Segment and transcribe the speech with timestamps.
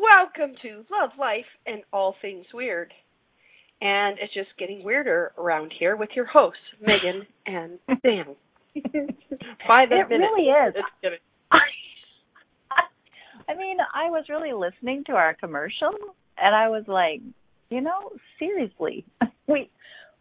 [0.00, 2.92] Welcome to Love, Life, and All Things Weird.
[3.82, 8.34] And it's just getting weirder around here with your hosts, Megan and Dan.
[9.66, 10.30] Five it minutes.
[10.34, 10.74] really is.
[13.48, 15.90] I mean, I was really listening to our commercial
[16.38, 17.20] and I was like,
[17.68, 19.04] you know, seriously,
[19.48, 19.70] we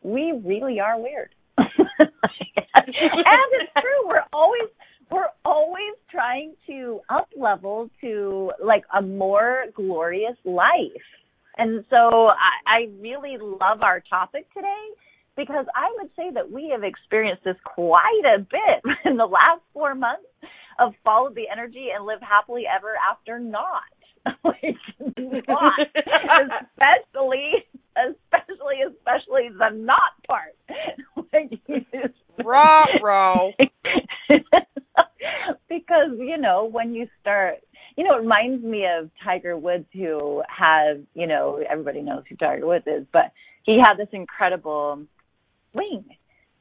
[0.02, 1.30] we really are weird.
[1.58, 4.08] and it's true.
[4.08, 4.70] We're always
[5.12, 11.08] we're always trying to up level to like a more glorious life.
[11.58, 14.88] And so I, I really love our topic today
[15.36, 19.62] because I would say that we have experienced this quite a bit in the last
[19.74, 20.28] four months
[20.80, 23.84] of follow the energy and live happily ever after not.
[24.44, 24.76] like
[25.48, 25.80] not.
[26.76, 27.66] especially
[27.98, 30.56] especially especially the not part.
[31.34, 31.60] like
[32.44, 33.50] Raw raw.
[33.58, 33.69] because, you
[36.40, 37.60] know, when you start
[38.00, 42.38] you know, it reminds me of Tiger Woods who has, you know, everybody knows who
[42.38, 45.04] Tiger Woods is, but he had this incredible
[45.74, 46.06] swing.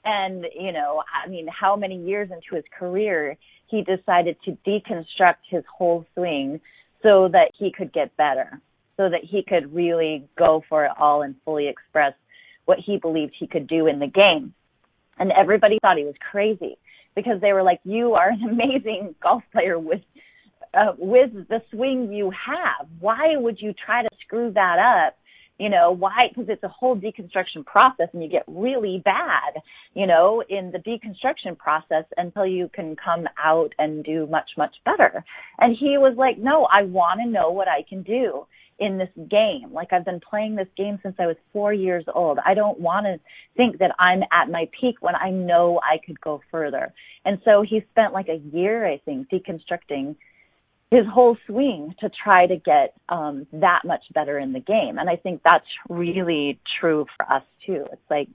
[0.04, 3.36] And, you know, I mean, how many years into his career
[3.68, 6.60] he decided to deconstruct his whole swing
[7.04, 8.60] so that he could get better,
[8.96, 12.14] so that he could really go for it all and fully express
[12.64, 14.54] what he believed he could do in the game.
[15.20, 16.78] And everybody thought he was crazy
[17.18, 20.00] because they were like, you are an amazing golf player with
[20.74, 22.86] uh, with the swing you have.
[23.00, 25.16] Why would you try to screw that up?
[25.58, 26.28] You know, why?
[26.28, 29.60] Because it's a whole deconstruction process and you get really bad,
[29.94, 34.76] you know, in the deconstruction process until you can come out and do much, much
[34.84, 35.24] better.
[35.58, 38.46] And he was like, no, I want to know what I can do
[38.78, 39.72] in this game.
[39.72, 42.38] Like I've been playing this game since I was four years old.
[42.44, 43.18] I don't want to
[43.56, 46.92] think that I'm at my peak when I know I could go further.
[47.24, 50.16] And so he spent like a year, I think, deconstructing
[50.90, 55.10] his whole swing to try to get um that much better in the game and
[55.10, 58.28] i think that's really true for us too it's like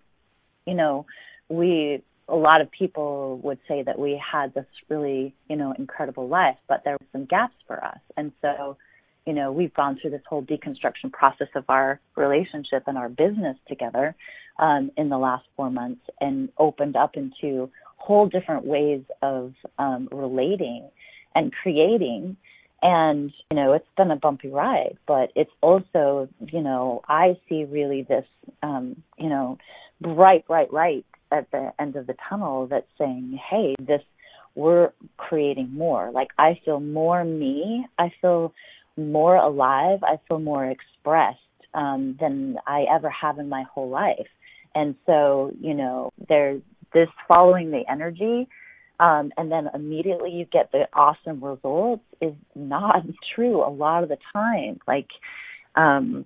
[0.68, 1.06] you know
[1.50, 6.28] we a lot of people would say that we had this really you know incredible
[6.28, 8.78] life but there were some gaps for us and so
[9.26, 13.58] you know we've gone through this whole deconstruction process of our relationship and our business
[13.68, 14.16] together
[14.60, 20.10] um in the last 4 months and opened up into whole different ways of um
[20.12, 20.90] relating
[21.36, 22.38] and creating.
[22.82, 27.64] And you know it's been a bumpy ride but it's also you know i see
[27.64, 28.26] really this
[28.62, 29.58] um you know
[30.02, 34.02] bright bright light at the end of the tunnel that's saying hey this
[34.56, 36.12] we're creating more.
[36.12, 37.86] Like i feel more me.
[37.98, 38.54] I feel
[38.98, 41.40] more alive i feel more expressed
[41.74, 44.28] um than i ever have in my whole life
[44.76, 46.62] and so you know there's
[46.94, 48.48] this following the energy
[49.00, 53.04] um, and then immediately you get the awesome results is not
[53.36, 54.80] true a lot of the time.
[54.88, 55.08] Like,
[55.76, 56.26] um,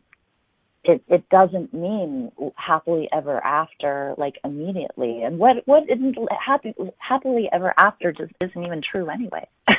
[0.84, 5.24] it it doesn't mean happily ever after like immediately.
[5.24, 9.48] And what what isn't happy happily ever after just isn't even true anyway.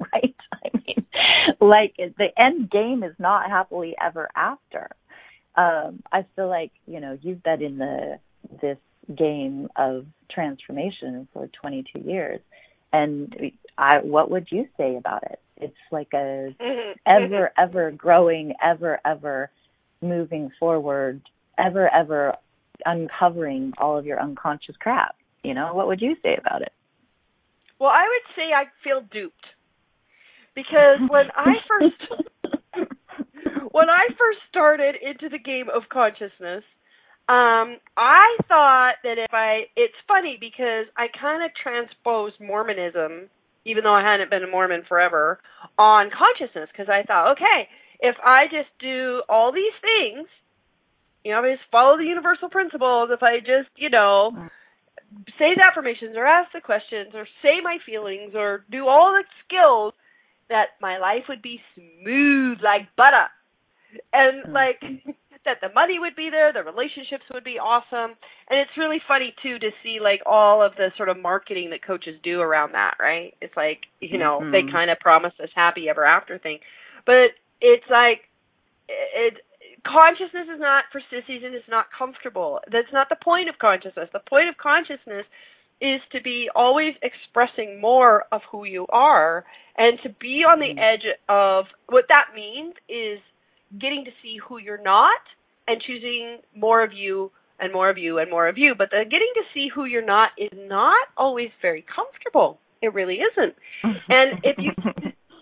[0.12, 0.36] right?
[0.52, 1.06] I mean,
[1.60, 4.88] like the end game is not happily ever after.
[5.56, 8.18] Um, I feel like you know you've been in the
[8.60, 8.78] this
[9.16, 12.40] game of transformation for 22 years
[12.92, 13.34] and
[13.76, 16.54] i what would you say about it it's like a
[17.06, 19.50] ever ever growing ever ever
[20.00, 21.20] moving forward
[21.58, 22.34] ever ever
[22.84, 26.72] uncovering all of your unconscious crap you know what would you say about it
[27.78, 29.46] Well, I would say I feel duped
[30.60, 32.00] because when I first
[33.72, 36.64] when I first started into the game of consciousness,
[37.30, 43.30] um, I thought that if I, it's funny because I kind of transposed Mormonism,
[43.64, 45.38] even though I hadn't been a Mormon forever,
[45.78, 47.68] on consciousness because I thought, okay,
[48.00, 50.26] if I just do all these things,
[51.24, 54.32] you know, if I just follow the universal principles, if I just, you know,
[55.38, 59.22] say the affirmations or ask the questions or say my feelings or do all the
[59.46, 59.94] skills,
[60.50, 63.30] that my life would be smooth like butter.
[64.12, 64.52] And mm-hmm.
[64.52, 64.80] like
[65.44, 68.14] that the money would be there, the relationships would be awesome.
[68.50, 71.86] And it's really funny too to see like all of the sort of marketing that
[71.86, 73.34] coaches do around that, right?
[73.40, 74.52] It's like, you know, mm-hmm.
[74.52, 76.58] they kind of promise this happy ever after thing.
[77.06, 78.28] But it's like
[78.88, 79.40] it
[79.86, 82.60] consciousness is not for sissies and it's not comfortable.
[82.70, 84.10] That's not the point of consciousness.
[84.12, 85.24] The point of consciousness
[85.80, 89.44] is to be always expressing more of who you are
[89.76, 90.78] and to be on the mm.
[90.78, 93.18] edge of what that means is
[93.80, 95.20] getting to see who you're not
[95.66, 98.74] and choosing more of you and more of you and more of you.
[98.76, 102.58] But the getting to see who you're not is not always very comfortable.
[102.82, 103.54] It really isn't.
[104.08, 104.72] and if you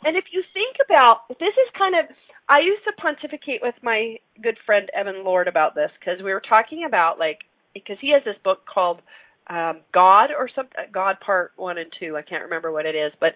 [0.04, 2.06] and if you think about this is kind of
[2.48, 6.42] I used to pontificate with my good friend Evan Lord about this because we were
[6.46, 7.38] talking about like
[7.74, 9.00] because he has this book called
[9.48, 13.12] um God or something God part 1 and 2 I can't remember what it is.
[13.20, 13.34] But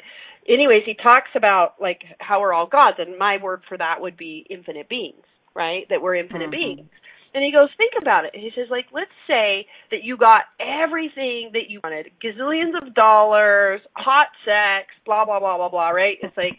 [0.49, 4.17] anyways he talks about like how we're all gods and my word for that would
[4.17, 5.25] be infinite beings
[5.55, 5.87] right?
[5.91, 6.77] That we're infinite mm-hmm.
[6.77, 6.91] beings.
[7.35, 8.33] And he goes think about it.
[8.35, 13.81] He says like let's say that you got everything that you wanted gazillions of dollars
[13.95, 16.19] hot sex blah blah blah blah blah right?
[16.23, 16.59] It's like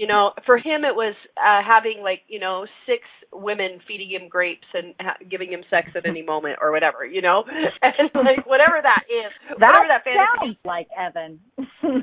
[0.00, 3.02] you know, for him it was uh, having like you know six
[3.34, 7.20] women feeding him grapes and ha- giving him sex at any moment or whatever, you
[7.20, 7.44] know,
[7.82, 10.40] and like whatever that is, that whatever that fantasy.
[10.40, 11.38] sounds like Evan.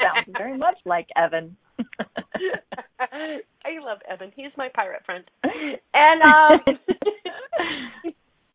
[0.00, 1.58] sounds very much like Evan.
[2.98, 4.32] I love Evan.
[4.34, 5.24] He's my pirate friend,
[5.92, 6.60] and um,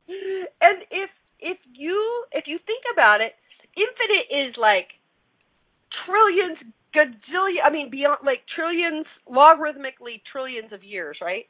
[0.07, 3.33] and if if you if you think about it,
[3.77, 4.87] infinite is like
[6.07, 6.57] trillions
[6.95, 11.45] gajillion, I mean, beyond like trillions, logarithmically trillions of years, right?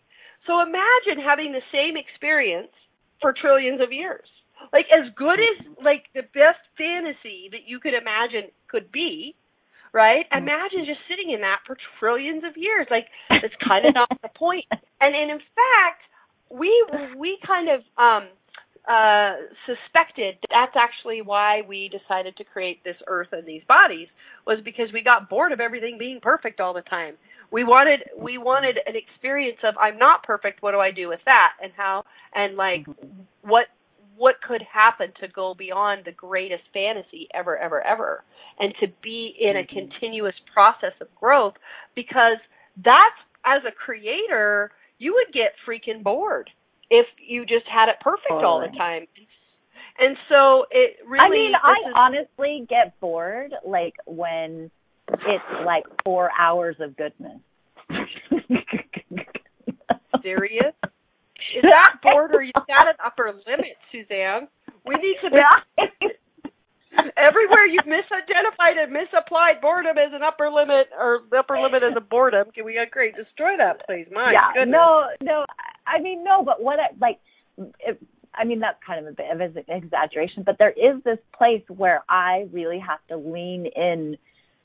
[0.47, 2.73] So imagine having the same experience
[3.21, 4.25] for trillions of years.
[4.73, 9.35] Like as good as like the best fantasy that you could imagine could be,
[9.93, 10.25] right?
[10.29, 10.45] Mm-hmm.
[10.45, 12.87] Imagine just sitting in that for trillions of years.
[12.89, 14.65] Like that's kind of not the point.
[14.71, 16.01] And and in fact,
[16.49, 16.69] we
[17.17, 18.29] we kind of um
[18.89, 19.33] uh,
[19.67, 24.07] suspected that's actually why we decided to create this earth and these bodies
[24.47, 27.15] was because we got bored of everything being perfect all the time.
[27.51, 30.63] We wanted we wanted an experience of I'm not perfect.
[30.63, 31.51] What do I do with that?
[31.61, 32.85] And how and like
[33.41, 33.67] what
[34.17, 38.23] what could happen to go beyond the greatest fantasy ever ever ever
[38.59, 39.77] and to be in a mm-hmm.
[39.77, 41.53] continuous process of growth
[41.95, 42.37] because
[42.77, 46.49] that's as a creator you would get freaking bored
[46.91, 48.45] if you just had it perfect totally.
[48.45, 49.07] all the time.
[49.97, 54.69] And so it really I mean, I is, honestly get bored like when
[55.07, 57.39] it's like 4 hours of goodness.
[60.21, 60.75] Serious?
[61.55, 64.47] Is that bored or you got an upper limit, Suzanne?
[64.85, 65.37] We need to be
[67.15, 72.01] Everywhere you've misidentified and misapplied boredom as an upper limit or upper limit as a
[72.01, 73.11] boredom, can we uh, agree?
[73.11, 74.07] Destroy that, please.
[74.11, 74.75] My yeah, goodness.
[74.75, 75.45] No, no.
[75.85, 77.19] I mean, no, but what, I, like,
[77.79, 78.01] it,
[78.33, 81.63] I mean, that's kind of a bit of an exaggeration, but there is this place
[81.67, 84.17] where I really have to lean in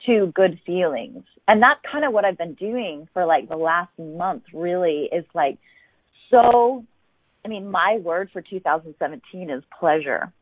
[0.05, 1.23] to good feelings.
[1.47, 5.25] And that's kind of what I've been doing for like the last month, really, is
[5.33, 5.57] like
[6.29, 6.85] so.
[7.43, 10.33] I mean, my word for 2017 is pleasure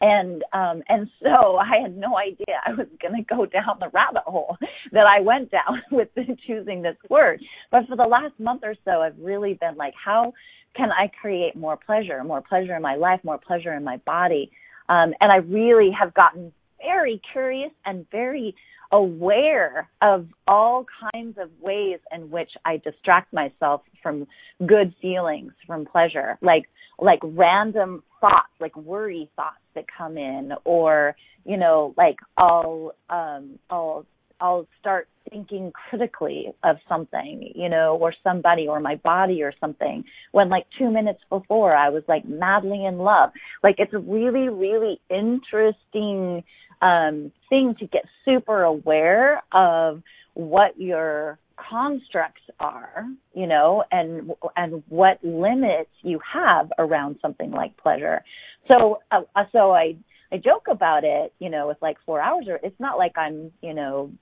[0.00, 3.88] and um and so i had no idea i was going to go down the
[3.92, 4.56] rabbit hole
[4.92, 6.08] that i went down with
[6.46, 7.40] choosing this word.
[7.70, 10.32] But for the last month or so i've really been like how
[10.76, 14.50] can i create more pleasure more pleasure in my life more pleasure in my body?
[14.88, 16.52] Um and i really have gotten
[16.82, 18.54] very curious and very
[18.92, 24.26] aware of all kinds of ways in which I distract myself from
[24.66, 26.64] good feelings, from pleasure, like
[26.98, 33.58] like random thoughts, like worry thoughts that come in, or you know, like I'll um,
[33.70, 34.06] I'll
[34.40, 40.04] I'll start thinking critically of something, you know, or somebody or my body or something
[40.32, 43.30] when like 2 minutes before I was like madly in love.
[43.62, 46.42] Like it's a really really interesting
[46.82, 50.02] um thing to get super aware of
[50.34, 57.76] what your constructs are, you know, and and what limits you have around something like
[57.76, 58.22] pleasure.
[58.68, 59.96] So uh, so I
[60.32, 63.50] I joke about it, you know, with like four hours or it's not like I'm,
[63.62, 64.12] you know,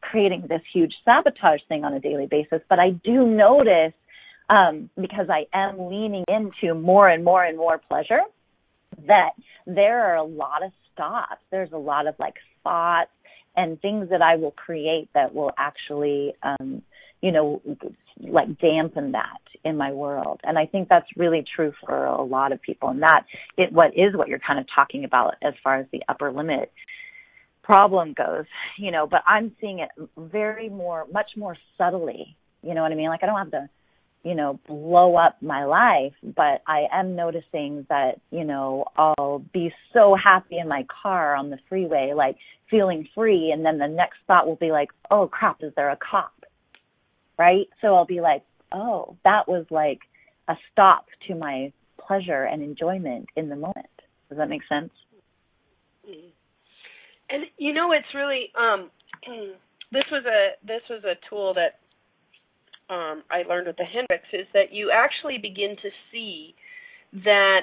[0.00, 3.94] creating this huge sabotage thing on a daily basis, but I do notice
[4.50, 8.22] um because I am leaning into more and more and more pleasure
[9.06, 9.30] that
[9.66, 11.40] there are a lot of stops.
[11.50, 12.34] There's a lot of like
[12.64, 13.10] thoughts
[13.56, 16.82] and things that I will create that will actually, um,
[17.20, 17.60] you know,
[18.20, 20.40] like dampen that in my world.
[20.42, 22.88] And I think that's really true for a lot of people.
[22.88, 23.24] And that
[23.56, 26.72] it what is what you're kind of talking about as far as the upper limit
[27.62, 32.36] problem goes, you know, but I'm seeing it very more much more subtly.
[32.62, 33.08] You know what I mean?
[33.08, 33.68] Like I don't have to
[34.24, 39.72] you know, blow up my life, but I am noticing that, you know, I'll be
[39.92, 42.36] so happy in my car on the freeway, like
[42.70, 43.50] feeling free.
[43.52, 46.32] And then the next thought will be like, oh crap, is there a cop?
[47.36, 47.68] Right?
[47.80, 50.00] So I'll be like, oh, that was like
[50.48, 53.86] a stop to my pleasure and enjoyment in the moment.
[54.28, 54.92] Does that make sense?
[57.28, 58.90] And you know, it's really, um,
[59.92, 61.80] this was a, this was a tool that
[62.90, 66.54] um, I learned with the Hendricks is that you actually begin to see
[67.24, 67.60] that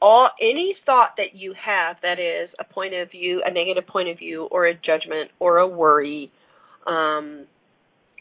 [0.00, 4.08] all any thought that you have that is a point of view, a negative point
[4.08, 6.32] of view, or a judgment, or a worry,
[6.86, 7.46] um,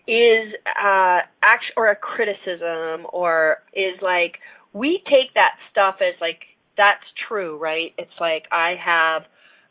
[0.08, 4.40] is uh, act- or a criticism, or is like
[4.74, 6.42] we take that stuff as like
[6.78, 7.94] that's true, right?
[7.98, 9.24] It's like I have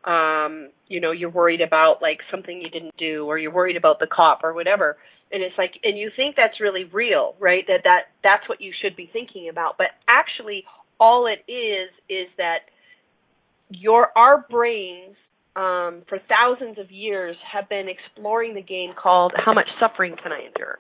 [0.05, 3.99] um you know you're worried about like something you didn't do or you're worried about
[3.99, 4.97] the cop or whatever
[5.33, 8.73] and it's like and you think that's really real right that that that's what you
[8.83, 10.65] should be thinking about but actually
[11.01, 12.61] all it is is that
[13.71, 15.17] your our brains
[15.59, 20.31] um, for thousands of years have been exploring the game called how much suffering can
[20.31, 20.79] I endure,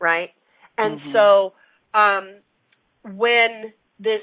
[0.00, 0.30] right?
[0.76, 1.12] And mm-hmm.
[1.12, 1.52] so
[1.94, 4.22] um, when this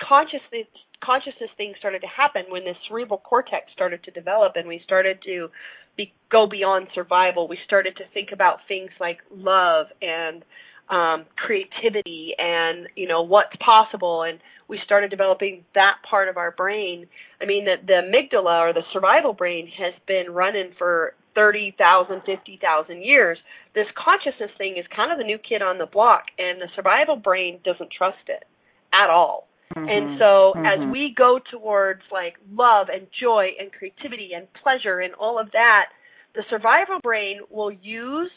[0.00, 0.66] consciousness
[1.04, 5.18] consciousness thing started to happen, when this cerebral cortex started to develop, and we started
[5.26, 5.48] to
[5.96, 7.48] be, go beyond survival.
[7.48, 10.44] We started to think about things like love and
[10.88, 16.50] um, creativity and you know what's possible, and we started developing that part of our
[16.50, 17.06] brain.
[17.40, 23.02] I mean, the, the amygdala or the survival brain has been running for 30,000, 50,000
[23.02, 23.38] years.
[23.74, 27.16] This consciousness thing is kind of the new kid on the block, and the survival
[27.16, 28.44] brain doesn't trust it
[28.92, 29.48] at all.
[29.76, 29.88] Mm-hmm.
[29.88, 30.66] And so mm-hmm.
[30.66, 35.52] as we go towards like love and joy and creativity and pleasure and all of
[35.52, 35.86] that,
[36.34, 38.30] the survival brain will use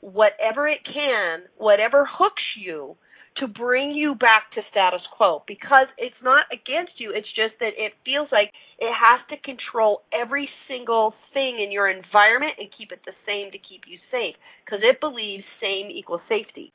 [0.00, 2.96] whatever it can, whatever hooks you
[3.36, 7.12] to bring you back to status quo because it's not against you.
[7.14, 11.88] It's just that it feels like it has to control every single thing in your
[11.88, 16.22] environment and keep it the same to keep you safe because it believes same equals
[16.28, 16.72] safety.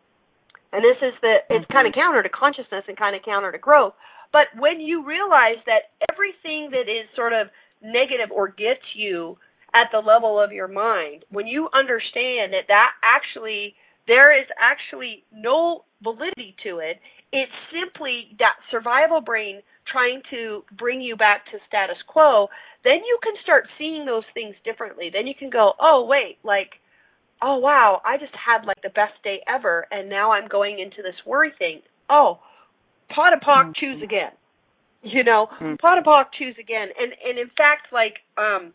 [0.76, 1.72] And this is the it's mm-hmm.
[1.72, 3.94] kind of counter to consciousness and kind of counter to growth.
[4.36, 7.48] But when you realize that everything that is sort of
[7.82, 9.38] negative or gets you
[9.74, 13.76] at the level of your mind, when you understand that that actually
[14.08, 17.00] there is actually no validity to it,
[17.32, 22.50] it's simply that survival brain trying to bring you back to status quo,
[22.84, 25.10] then you can start seeing those things differently.
[25.14, 26.82] Then you can go, "Oh, wait, like
[27.42, 31.02] oh wow, I just had like the best day ever, and now I'm going into
[31.02, 31.82] this worry thing.
[32.10, 32.40] Oh,
[33.14, 33.72] pot of mm-hmm.
[33.80, 34.32] choose again.
[35.04, 35.76] You know, mm-hmm.
[35.76, 36.90] pot of pock, choose again.
[37.00, 38.74] And and in fact, like um,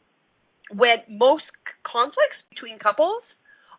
[0.76, 1.44] when most
[1.82, 3.22] conflicts between couples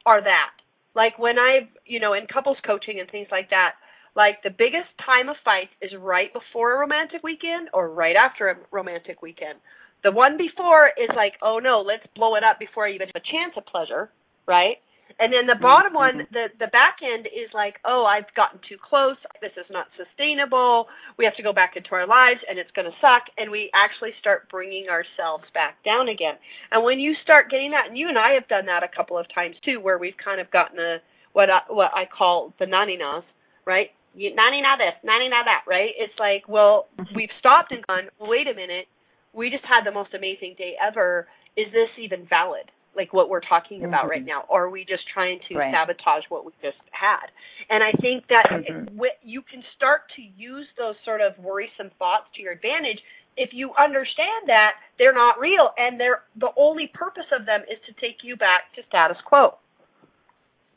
[0.06, 0.52] are that.
[0.96, 3.76] Like when I've you know, in couples coaching and things like that,
[4.16, 8.50] like the biggest time of fight is right before a romantic weekend or right after
[8.50, 9.60] a romantic weekend.
[10.04, 13.22] The one before is like, oh no, let's blow it up before I even have
[13.22, 14.10] a chance of pleasure
[14.48, 14.78] right?
[15.20, 16.34] And then the bottom one, mm-hmm.
[16.34, 19.18] the the back end is like, oh, I've gotten too close.
[19.42, 20.88] This is not sustainable.
[21.18, 23.30] We have to go back into our lives, and it's going to suck.
[23.38, 26.42] And we actually start bringing ourselves back down again.
[26.72, 29.18] And when you start getting that, and you and I have done that a couple
[29.18, 30.98] of times too, where we've kind of gotten a
[31.34, 33.24] what I, what I call the naninas,
[33.66, 33.94] right?
[34.16, 35.92] Nani na this, nani na that, right?
[35.98, 37.16] It's like, well, mm-hmm.
[37.16, 38.10] we've stopped and gone.
[38.20, 38.88] Wait a minute,
[39.34, 41.28] we just had the most amazing day ever.
[41.56, 42.68] Is this even valid?
[42.96, 44.10] Like what we're talking about mm-hmm.
[44.10, 44.44] right now?
[44.50, 45.74] Or are we just trying to right.
[45.74, 47.32] sabotage what we just had?
[47.70, 49.00] And i think that mm-hmm.
[49.24, 53.00] you can start to use those sort of worrisome thoughts to your advantage
[53.38, 57.80] if you understand that they're not real and they're the only purpose of them is
[57.88, 59.56] to take you back to status quo.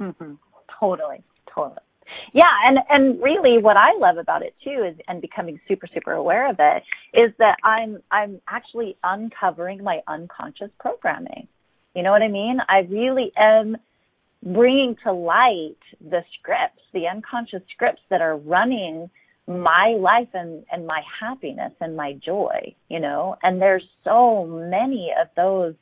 [0.00, 0.38] Mhm
[0.85, 1.23] totally.
[1.54, 1.80] Totally.
[2.33, 6.12] Yeah and and really what i love about it too is and becoming super super
[6.12, 6.83] aware of it
[7.14, 11.49] is that i'm i'm actually uncovering my unconscious programming
[11.94, 12.58] you know what I mean?
[12.68, 13.76] I really am
[14.42, 19.08] bringing to light the scripts, the unconscious scripts that are running
[19.46, 25.12] my life and, and my happiness and my joy, you know, and there's so many
[25.20, 25.74] of those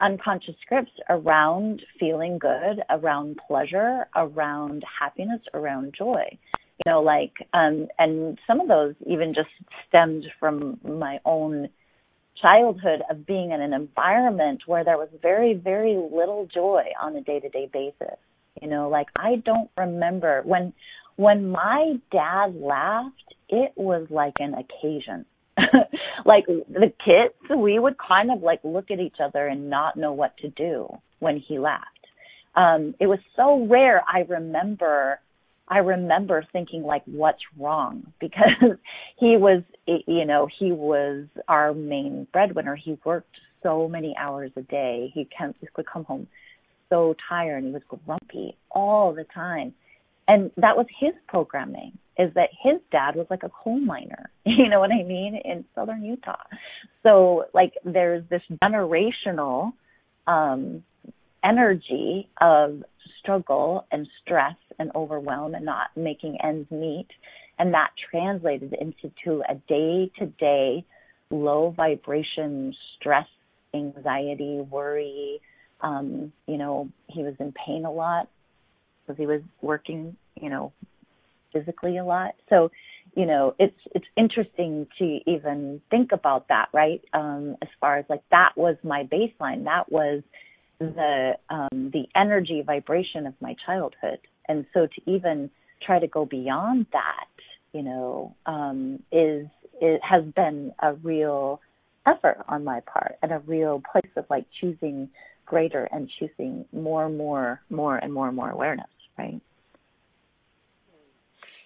[0.00, 6.24] unconscious scripts around feeling good, around pleasure, around happiness, around joy.
[6.84, 9.50] You know, like um and some of those even just
[9.88, 11.68] stemmed from my own
[12.42, 17.22] childhood of being in an environment where there was very, very little joy on a
[17.22, 18.18] day to day basis.
[18.60, 20.72] You know, like I don't remember when
[21.16, 25.24] when my dad laughed, it was like an occasion.
[26.24, 30.12] like the kids, we would kind of like look at each other and not know
[30.12, 31.86] what to do when he laughed.
[32.54, 34.02] Um, it was so rare.
[34.06, 35.20] I remember,
[35.72, 38.12] I remember thinking like, what's wrong?
[38.20, 38.76] Because
[39.18, 42.76] he was, you know, he was our main breadwinner.
[42.76, 45.10] He worked so many hours a day.
[45.14, 46.26] He, can, he could come home
[46.90, 49.72] so tired and he was grumpy all the time
[50.28, 54.68] and that was his programming is that his dad was like a coal miner you
[54.68, 56.36] know what i mean in southern utah
[57.02, 59.72] so like there's this generational
[60.26, 60.82] um
[61.42, 62.82] energy of
[63.18, 67.08] struggle and stress and overwhelm and not making ends meet
[67.58, 70.84] and that translated into a day to day
[71.30, 73.26] low vibration stress
[73.74, 75.40] anxiety worry
[75.80, 78.28] um you know he was in pain a lot
[79.12, 80.72] because he was working, you know,
[81.52, 82.34] physically a lot.
[82.48, 82.70] So,
[83.14, 87.02] you know, it's it's interesting to even think about that, right?
[87.12, 89.64] Um, as far as like that was my baseline.
[89.64, 90.22] That was
[90.78, 94.18] the um, the energy vibration of my childhood,
[94.48, 95.50] and so to even
[95.84, 97.26] try to go beyond that,
[97.72, 99.46] you know, um, is
[99.80, 101.60] it has been a real
[102.06, 105.08] effort on my part and a real place of like choosing
[105.46, 108.86] greater and choosing more and more, more and more and more awareness,
[109.18, 109.40] right?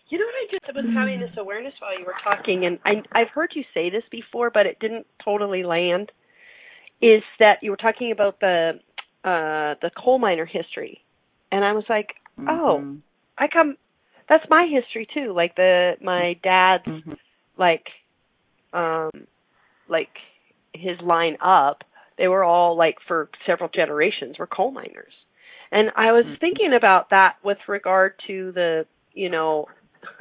[0.09, 3.03] You know what I just was having this awareness while you were talking, and I,
[3.19, 6.13] I've heard you say this before, but it didn't totally land.
[7.03, 8.81] Is that you were talking about the
[9.25, 11.03] uh the coal miner history,
[11.51, 12.15] and I was like,
[12.49, 12.97] oh, Mm-hmm.
[13.39, 13.77] I come.
[14.29, 15.33] That's my history too.
[15.35, 17.13] Like the my dad's Mm-hmm.
[17.59, 17.85] like
[18.73, 19.11] um
[19.89, 20.11] like
[20.75, 21.83] his line up
[22.19, 25.13] they were all like for several generations were coal miners
[25.71, 26.41] and i was Mhm.
[26.41, 29.67] thinking about that with regard to the you know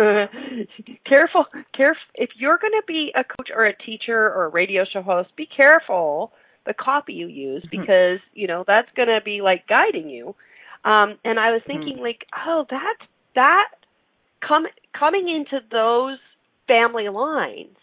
[1.06, 1.46] careful
[1.76, 5.02] careful if you're going to be a coach or a teacher or a radio show
[5.02, 6.32] host be careful
[6.66, 7.72] the copy you use Mhm.
[7.72, 10.36] because you know that's going to be like guiding you
[10.86, 11.84] um and i was Mm-hmm.
[11.84, 12.98] thinking like oh that
[13.36, 13.70] that
[14.48, 14.66] come
[14.98, 16.18] coming into those
[16.68, 17.76] family lines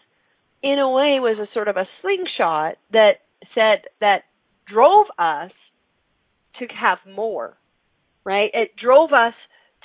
[0.63, 3.21] in a way was a sort of a slingshot that
[3.53, 4.23] said that
[4.67, 5.51] drove us
[6.59, 7.55] to have more
[8.25, 8.51] right?
[8.53, 9.33] It drove us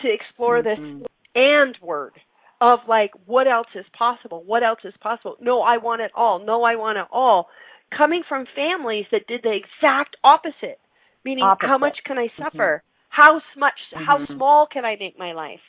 [0.02, 1.06] to explore this Mhm.
[1.34, 2.12] and word
[2.60, 4.44] of like what else is possible?
[4.44, 5.36] What else is possible?
[5.40, 6.38] No i want it all.
[6.38, 7.48] No i want it all.
[7.96, 10.78] Coming from families that did the exact opposite
[11.24, 12.82] meaning how much can i suffer
[13.18, 14.36] how much how Mhm.
[14.36, 15.64] small can i make my life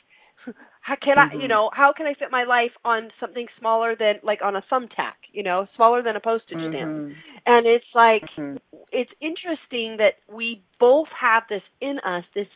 [0.88, 1.48] how can i you Mhm.
[1.48, 5.18] know how can i fit my life on something smaller than like on a thumbtack
[5.32, 7.14] you know smaller than a postage stamp Mhm.
[7.46, 8.58] and it's like Mhm.
[8.92, 12.48] it's interesting that we both have this in us this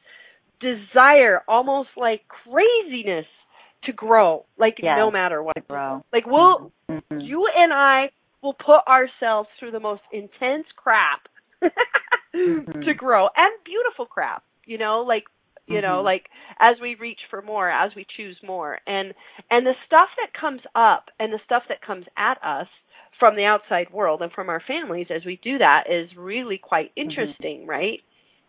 [0.61, 3.27] desire almost like craziness
[3.83, 4.97] to grow like Yes.
[4.99, 6.05] no matter what Grow.
[6.13, 7.21] like we'll Mhm.
[7.29, 8.11] you and i
[8.43, 11.23] will put ourselves through the most intense crap
[12.33, 15.25] to grow and beautiful crap you know like
[15.67, 16.05] you know Mhm.
[16.05, 16.27] like
[16.61, 18.79] as we reach for more as we choose more.
[18.87, 19.15] And
[19.51, 22.69] and the stuff that comes up and the stuff that comes at us
[23.19, 26.93] from the outside world and from our families as we do that is really quite
[26.97, 28.01] interesting right?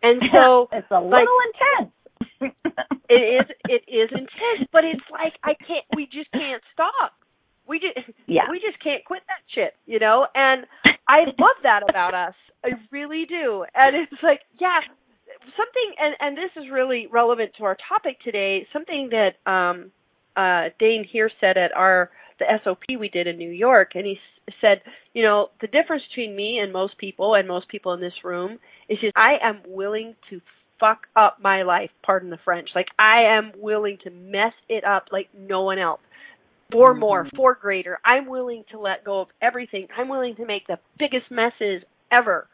[0.04, 1.92] And so it's a like, little intense.
[3.10, 7.14] it is it is intense but it's like i can't we just can't stop.
[7.68, 7.98] We just
[8.28, 8.50] Yeah.
[8.50, 10.28] we just can't quit that shit you know?
[10.36, 10.66] And
[11.08, 12.34] i love that about us.
[12.64, 13.66] I really do.
[13.76, 14.80] And it's like yeah
[15.58, 19.92] something and and this is really relevant to our topic today something that um
[20.36, 24.14] uh Dain Heer said at our the sop we did in new york and he
[24.48, 24.82] s- said
[25.14, 28.60] you know the difference between me and most people and most people in this room
[28.90, 30.42] is just i am willing to
[30.80, 35.06] fuck up my life pardon the french like i am willing to mess it up
[35.12, 36.02] like no one else.
[36.72, 37.36] For more Mhm.
[37.36, 38.00] for greater.
[38.04, 39.88] I'm willing to let go of everything.
[39.96, 42.48] I'm willing to make the biggest messes ever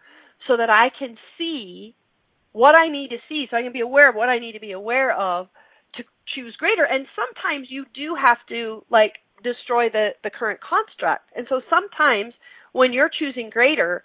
[0.47, 1.95] so that i can see
[2.51, 4.59] what i need to see so i can be aware of what i need to
[4.59, 5.47] be aware of
[5.95, 6.03] to
[6.35, 6.83] choose greater.
[6.83, 11.29] And sometimes you do have to like destroy the the current construct.
[11.35, 12.33] And so sometimes
[12.71, 14.03] when you're choosing greater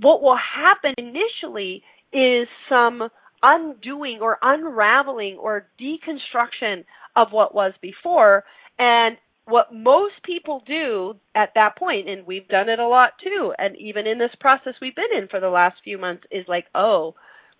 [0.00, 1.82] what will happen initially
[2.14, 3.10] is some
[3.42, 8.44] undoing or unraveling or deconstruction of what was before.
[8.78, 13.52] And what most people do at that point and we've done it a lot too
[13.58, 16.66] and even in this process we've been in for the last few months is like
[16.76, 17.12] oh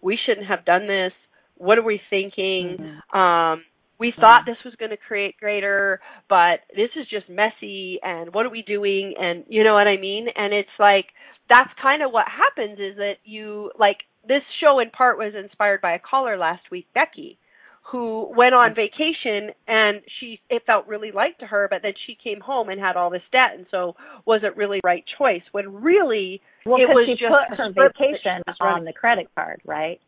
[0.02, 1.12] we shouldn't have done this.
[1.56, 2.76] What are we thinking?
[2.78, 3.16] Mhm.
[3.16, 3.64] um
[3.98, 8.44] we thought this was going to create greater but this is just messy and what
[8.44, 9.14] are we doing?
[9.18, 10.26] And you know what i mean?
[10.34, 11.06] And it's like
[11.48, 15.80] that's kind of what happens is that you like this show in part was inspired
[15.80, 17.38] by a caller last week becky
[17.90, 22.16] who went on vacation and she it felt really light to her, but then she
[22.22, 25.42] came home and had all this debt, and so wasn't really the right choice.
[25.52, 30.00] When really well, it was she just put her vacation on the credit card, right?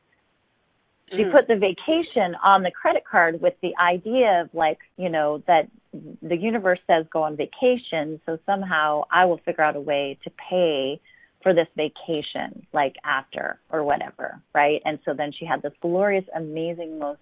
[1.10, 1.32] She mm.
[1.32, 5.68] put the vacation on the credit card with the idea of like, you know, that
[5.92, 10.30] the universe says go on vacation, so somehow I will figure out a way to
[10.30, 11.00] pay
[11.42, 14.80] for this vacation, like after or whatever, right?
[14.87, 17.20] And so then she had this glorious, amazing, most,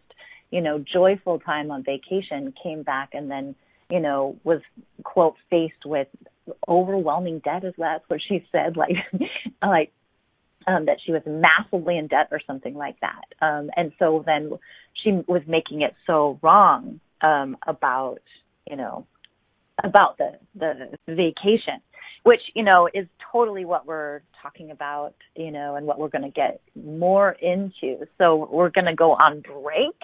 [0.52, 3.56] you know, joyful time on vacation, came back and then,
[3.90, 4.60] you know, was
[5.02, 6.06] quote faced with
[6.68, 8.96] overwhelming debt is that's what she said, like
[9.62, 9.92] like
[10.68, 13.24] um that she was massively in debt or something like that.
[13.44, 14.52] Um and so then
[15.02, 18.18] she was making it so wrong um about,
[18.70, 19.06] you know,
[19.82, 21.80] about the the vacation
[22.24, 26.22] which you know is totally what we're talking about you know and what we're going
[26.22, 29.96] to get more into so we're going to go on break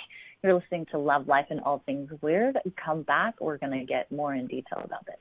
[0.42, 2.58] you're listening to love life and all things weird.
[2.76, 3.34] Come back.
[3.40, 5.16] We're going to get more in detail about this.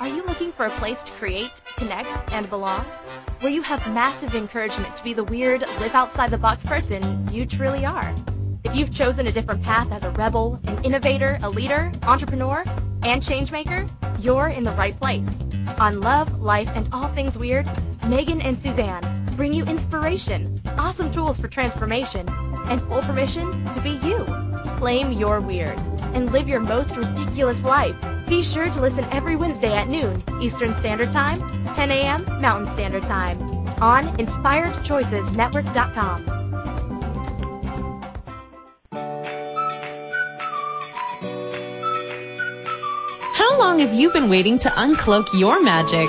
[0.00, 2.84] Are you looking for a place to create connect and belong?
[3.40, 7.46] Where you have massive encouragement to be the weird live outside the box person you
[7.46, 8.14] truly are?
[8.64, 12.64] If you've chosen a different path as a rebel an innovator a leader entrepreneur
[13.02, 15.28] and changemaker you're in the right place.
[15.78, 17.68] On Love, Life, and All Things Weird,
[18.06, 22.26] Megan and Suzanne bring you inspiration, awesome tools for transformation,
[22.68, 24.24] and full permission to be you.
[24.76, 25.78] Claim your weird
[26.14, 27.94] and live your most ridiculous life.
[28.28, 31.40] Be sure to listen every Wednesday at noon Eastern Standard Time,
[31.74, 32.24] 10 a.m.
[32.40, 33.38] Mountain Standard Time
[33.82, 36.24] on InspiredChoicesNetwork.com.
[43.34, 46.08] How long have you been waiting to uncloak your magic?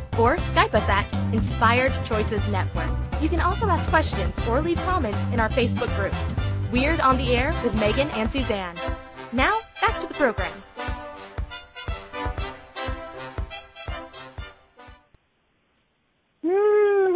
[0.17, 2.89] or Skype us at Inspired Choices Network.
[3.21, 6.13] You can also ask questions or leave comments in our Facebook group.
[6.71, 8.75] Weird on the Air with Megan and Suzanne.
[9.31, 10.51] Now, back to the program.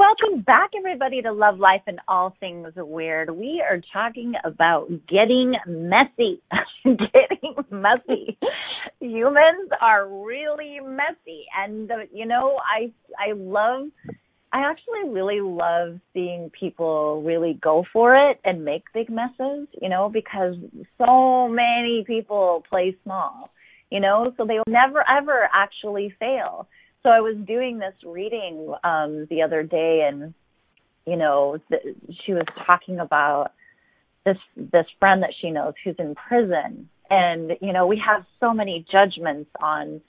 [0.06, 3.36] Welcome back, everybody, to Love Life and All Things Weird.
[3.36, 6.42] We are talking about getting messy.
[6.84, 8.38] getting messy.
[9.00, 13.88] Humans are really messy, and uh, you know, I I love
[14.54, 19.90] I actually really love seeing people really go for it and make big messes, you
[19.90, 20.56] know, because
[21.00, 23.50] so many people play small,
[23.90, 26.68] you know, so they'll never ever actually fail.
[27.06, 30.34] So I was doing this reading um the other day and
[31.06, 33.52] you know, th- she was talking about
[34.26, 38.54] this this friend that she knows who's in prison and you know, we have so
[38.54, 40.02] many judgments on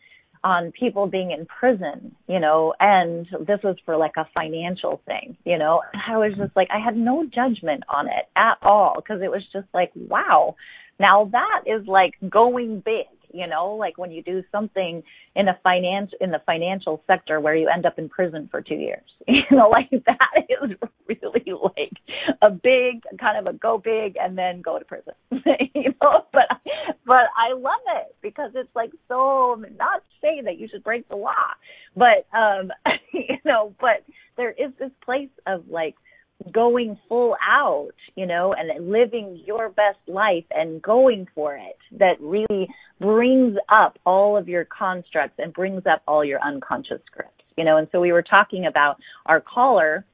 [0.43, 5.37] on people being in prison, you know, and this was for like a financial thing,
[5.45, 5.83] you know.
[5.93, 9.31] And I was just like I had no judgment on it at all because it
[9.31, 10.57] was just like, wow.
[10.99, 15.03] Now that is like going big, you know, like when you do something
[15.35, 18.75] in a finance in the financial sector where you end up in prison for 2
[18.75, 19.03] years.
[19.29, 21.93] You know, like that is really like
[22.43, 25.15] a big kind of a go big and then go to prison.
[25.31, 26.49] you know, but
[27.07, 31.17] but I love it because it's like so not saying that you should break the
[31.17, 31.33] law,
[31.95, 32.71] but um
[33.13, 34.05] you know, but
[34.37, 35.95] there is this place of like
[36.53, 42.21] going full out, you know, and living your best life and going for it that
[42.21, 42.69] really
[43.01, 47.77] brings up all of your constructs and brings up all your unconscious scripts, you know.
[47.77, 48.97] And so we were talking about
[49.27, 50.05] our caller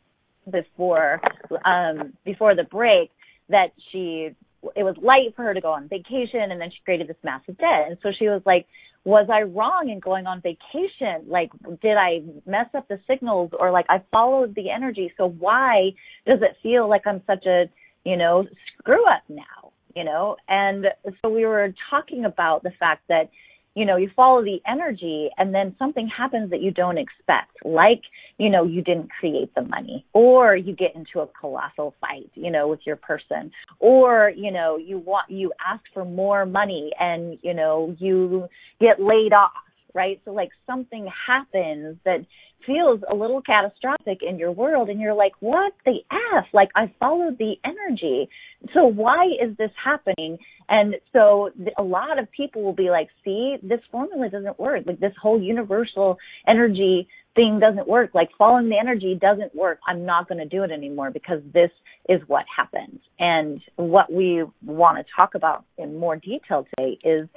[0.51, 1.21] before
[1.65, 3.13] um before the break
[3.49, 4.31] that she
[4.77, 7.57] it was light for her to go on vacation and then she created this massive
[7.59, 7.87] debt.
[7.89, 8.67] And so she was like,
[9.05, 11.29] was I wrong in going on vacation?
[11.29, 15.13] Like, did I mess up the signals or like I followed the energy?
[15.17, 15.91] So why
[16.27, 17.65] does it feel like I'm such a
[18.05, 18.47] you know,
[18.79, 20.37] screw up now, you know?
[20.49, 20.87] And
[21.21, 23.31] so we were talking about the fact that,
[23.75, 28.03] you know, you follow the energy and then something happens that you don't expect, like,
[28.39, 32.51] you know, you didn't create the money or you get into a colossal fight, you
[32.51, 37.39] know, with your person or, you know, you want, you ask for more money and,
[37.43, 38.47] you know, you
[38.81, 39.53] get laid off,
[39.95, 40.21] right?
[40.25, 42.25] So like something happens that
[42.67, 45.99] feels a little catastrophic in your world and you're like, what the
[46.35, 46.45] F?
[46.53, 48.29] Like I followed the energy.
[48.73, 50.39] So why is this happening?
[50.69, 54.85] And so a lot of people will be like, see, this formula doesn't work.
[54.87, 58.11] Like this whole universal energy thing doesn't work.
[58.15, 59.79] Like following the energy doesn't work.
[59.87, 61.71] I'm not going to do it anymore because this
[62.09, 63.01] is what happens.
[63.19, 67.29] And what we want to talk about in more detail today is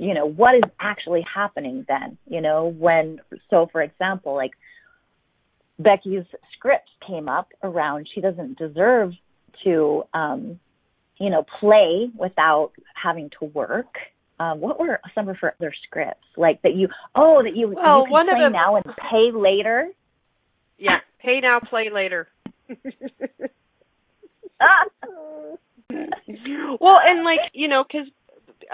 [0.00, 4.52] you know what is actually happening then you know when so for example like
[5.78, 9.12] Becky's script came up around she doesn't deserve
[9.64, 10.58] to um
[11.18, 13.94] you know play without having to work.
[14.38, 16.26] Um what were some of her other scripts?
[16.36, 18.84] Like that you oh that you, well, you can one play of them, now and
[18.84, 19.88] pay later?
[20.78, 22.28] Yeah pay now play later.
[26.80, 28.06] Well and like you know because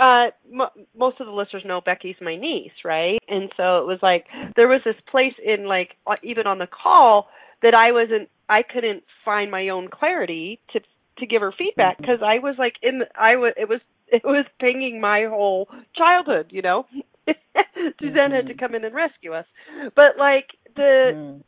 [0.01, 3.19] uh m- most of the listeners know Becky's my niece, right?
[3.29, 5.91] And so it was like there was this place in like
[6.23, 7.29] even on the call
[7.63, 10.81] that I wasn't I couldn't find my own clarity to
[11.19, 14.23] to give her feedback because I was like in the, I was it was it
[14.25, 16.87] was pinging my whole childhood, you know.
[18.01, 19.47] Suzanne had to come in and rescue us.
[19.95, 21.43] But like the mm.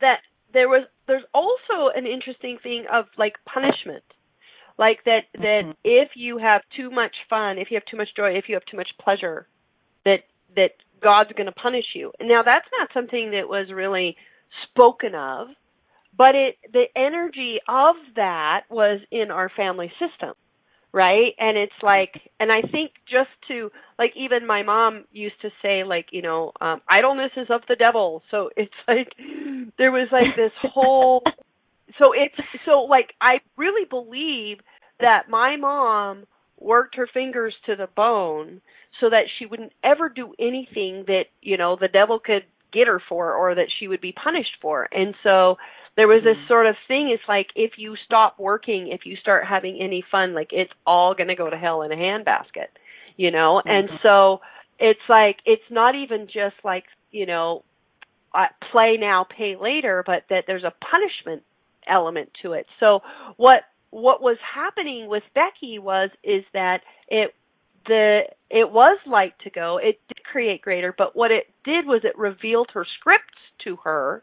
[0.00, 0.20] that
[0.52, 4.04] there was there's also an interesting thing of like punishment
[4.78, 5.70] like that that mm-hmm.
[5.84, 8.64] if you have too much fun if you have too much joy if you have
[8.70, 9.46] too much pleasure
[10.04, 10.20] that
[10.56, 10.70] that
[11.02, 12.12] god's going to punish you.
[12.18, 14.16] And now that's not something that was really
[14.70, 15.48] spoken of
[16.16, 20.34] but it the energy of that was in our family system
[20.94, 21.32] right?
[21.40, 25.82] And it's like and i think just to like even my mom used to say
[25.84, 28.22] like you know um idleness is of the devil.
[28.30, 29.12] So it's like
[29.76, 31.22] there was like this whole
[31.98, 34.58] so it's so like I really believe
[35.00, 36.24] that my mom
[36.58, 38.60] worked her fingers to the bone
[39.00, 43.00] so that she wouldn't ever do anything that you know the devil could get her
[43.08, 45.56] for or that she would be punished for and so
[45.96, 46.48] there was this mm-hmm.
[46.48, 50.34] sort of thing it's like if you stop working if you start having any fun
[50.34, 52.70] like it's all going to go to hell in a handbasket
[53.16, 53.70] you know mm-hmm.
[53.70, 54.40] and so
[54.78, 57.62] it's like it's not even just like you know
[58.34, 61.42] uh, play now pay later but that there's a punishment
[61.88, 62.66] element to it.
[62.80, 63.00] So
[63.36, 67.34] what what was happening with Becky was is that it
[67.86, 69.78] the it was light to go.
[69.78, 74.22] It did create greater, but what it did was it revealed her scripts to her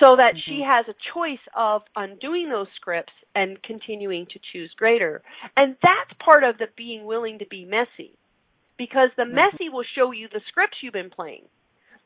[0.00, 0.50] so that mm-hmm.
[0.50, 5.22] she has a choice of undoing those scripts and continuing to choose greater.
[5.56, 8.16] And that's part of the being willing to be messy.
[8.78, 9.34] Because the mm-hmm.
[9.34, 11.44] messy will show you the scripts you've been playing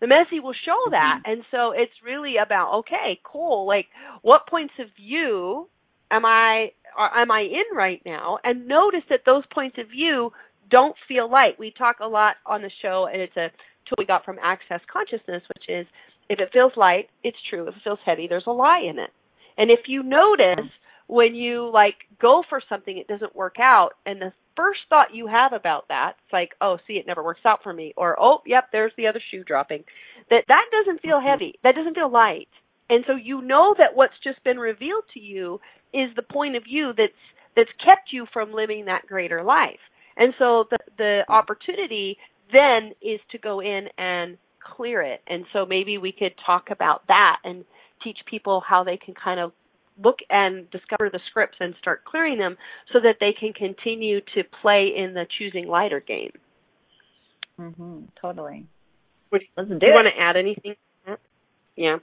[0.00, 0.92] the messy will show mm-hmm.
[0.92, 1.22] that.
[1.24, 3.86] And so it's really about okay cool like
[4.22, 5.68] what points of view
[6.10, 8.38] am i am i in right now?
[8.44, 10.32] And notice that those points of view
[10.70, 11.58] don't feel light.
[11.58, 13.50] We talk a lot on the show and it's a
[13.88, 15.86] tool we got from access consciousness which is
[16.28, 17.68] if it feels light it's true.
[17.68, 19.10] If it feels heavy there's a lie in it.
[19.58, 20.70] And if you notice
[21.06, 23.90] when you like go for something it doesn't work out.
[24.04, 27.42] And the first thought you have about that it's like oh see it never works
[27.44, 27.94] out for me.
[27.96, 29.84] Or oh yep there's the other shoe dropping.
[30.30, 31.28] That that doesn't feel mm-hmm.
[31.28, 31.58] heavy.
[31.62, 32.48] That doesn't feel light.
[32.88, 35.60] And so you know that what's just been revealed to you
[35.92, 37.12] is the point of view that's
[37.56, 39.80] that's kept you from living that greater life.
[40.16, 42.18] And so the the opportunity
[42.52, 44.38] then is to go in and
[44.76, 45.20] clear it.
[45.26, 47.64] And so maybe we could talk about that and
[48.02, 49.52] teach people how they can kind of
[50.02, 52.56] look and discover the scripts and start clearing them
[52.92, 56.32] so that they can continue to play in the choosing lighter game.
[57.58, 58.08] Mhm.
[58.20, 58.66] Totally.
[59.32, 60.76] Would, Let's do, do you want to add anything?
[61.76, 61.98] Yeah.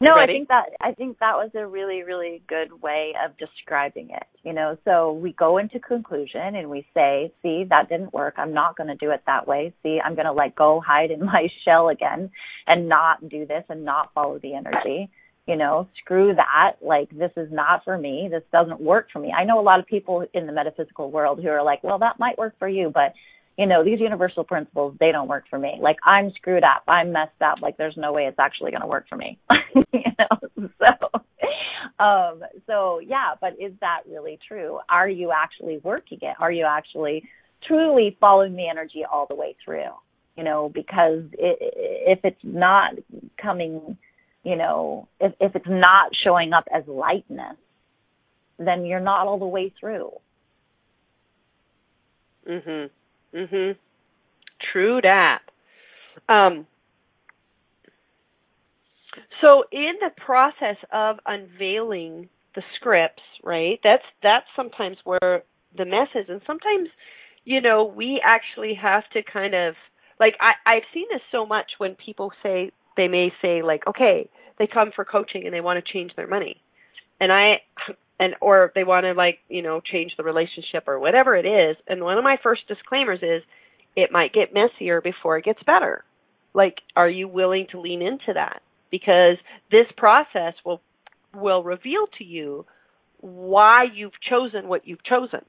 [0.00, 0.14] No?
[0.16, 4.24] I think that I think that was a really really good way of describing it.
[4.42, 8.34] You know, so we go into conclusion and we say, "See, that didn't work.
[8.36, 9.72] I'm not going to do it that way.
[9.82, 12.30] See, I'm going to like go hide in my shell again
[12.66, 15.10] and not do this and not follow the energy."
[15.46, 16.76] You know, screw that.
[16.80, 18.28] Like, this is not for me.
[18.30, 19.32] This doesn't work for me.
[19.32, 22.18] I know a lot of people in the metaphysical world who are like, well, that
[22.18, 23.12] might work for you, but,
[23.58, 25.78] you know, these universal principles, they don't work for me.
[25.80, 26.82] Like, I'm screwed up.
[26.88, 27.60] I'm messed up.
[27.60, 29.38] Like, there's no way it's actually going to work for me.
[29.92, 31.20] you know, so,
[31.98, 34.78] um, so yeah, but is that really true?
[34.88, 36.36] Are you actually working it?
[36.40, 37.22] Are you actually
[37.66, 39.92] truly following the energy all the way through?
[40.36, 42.94] You know, because it, if it's not
[43.40, 43.96] coming,
[44.44, 47.56] you know, if, if it's not showing up as lightness,
[48.58, 50.12] then you're not all the way through.
[52.48, 52.90] Mhm.
[53.32, 53.76] Mhm.
[54.72, 55.40] True that.
[56.28, 56.66] Um
[59.40, 63.80] so in the process of unveiling the scripts, right?
[63.82, 65.42] That's that's sometimes where
[65.76, 66.88] the mess is and sometimes
[67.46, 69.74] you know, we actually have to kind of
[70.20, 74.28] like I I've seen this so much when people say they may say like, okay,
[74.58, 76.60] they come for coaching and they want to change their money.
[77.20, 77.62] And I
[78.18, 81.76] and or they want to like, you know, change the relationship or whatever it is.
[81.88, 83.42] And one of my first disclaimers is
[83.96, 86.04] it might get messier before it gets better.
[86.54, 88.62] Like are you willing to lean into that?
[88.90, 89.36] Because
[89.70, 90.80] this process will
[91.34, 92.64] will reveal to you
[93.20, 95.40] why you've chosen what you've chosen.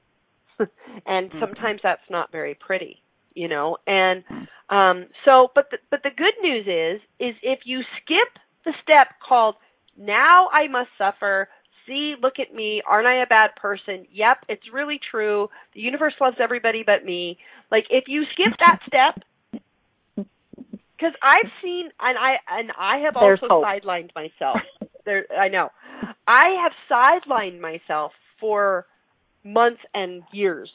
[1.06, 1.40] and mm-hmm.
[1.40, 3.02] sometimes that's not very pretty
[3.36, 4.24] you know and
[4.70, 9.08] um so but the, but the good news is is if you skip the step
[9.26, 9.54] called
[9.96, 11.48] now I must suffer.
[11.86, 12.82] See look at me.
[12.88, 14.06] Aren't I a bad person?
[14.12, 15.48] Yep it's really true.
[15.74, 17.38] The universe loves everybody but me.
[17.70, 19.22] Like if you skip that step
[20.96, 23.64] because I've seen and I and I have There's also hope.
[23.64, 24.58] sidelined myself.
[25.04, 25.68] There I know.
[26.26, 28.86] I have sidelined myself for
[29.44, 30.70] months and years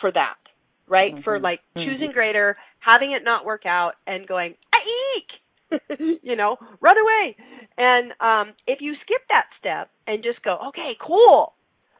[0.00, 0.41] for that
[0.88, 1.12] right?
[1.12, 1.22] Mm-hmm.
[1.22, 1.88] For like mm-hmm.
[1.88, 5.80] choosing greater, having it not work out, and going, eek,
[6.22, 7.36] you know, run away.
[7.78, 11.54] And um, if you skip that step and just go, okay, cool.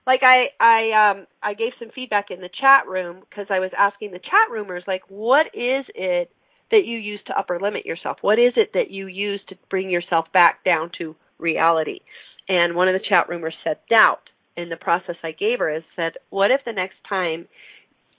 [0.07, 3.71] Like I, I, um, I gave some feedback in the chat room because I was
[3.79, 6.31] asking the chat roomers, like, what is it
[6.71, 8.19] that you use to upper limit yourself?
[8.21, 12.01] What is it that you use to bring yourself back down to reality?
[12.49, 14.21] And one of the chat roomers said doubt.
[14.55, 17.47] In the process I gave her is said, what if the next time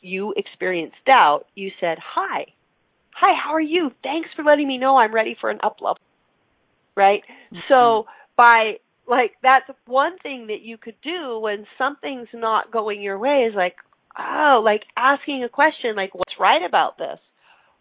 [0.03, 2.45] you experienced doubt, you said, Hi.
[3.15, 3.91] Hi, how are you?
[4.03, 5.99] Thanks for letting me know I'm ready for an up level.
[6.95, 7.21] Right?
[7.51, 7.59] Mm-hmm.
[7.69, 8.05] So
[8.37, 8.73] by
[9.07, 13.55] like that's one thing that you could do when something's not going your way is
[13.55, 13.75] like,
[14.17, 17.19] oh, like asking a question like what's right about this?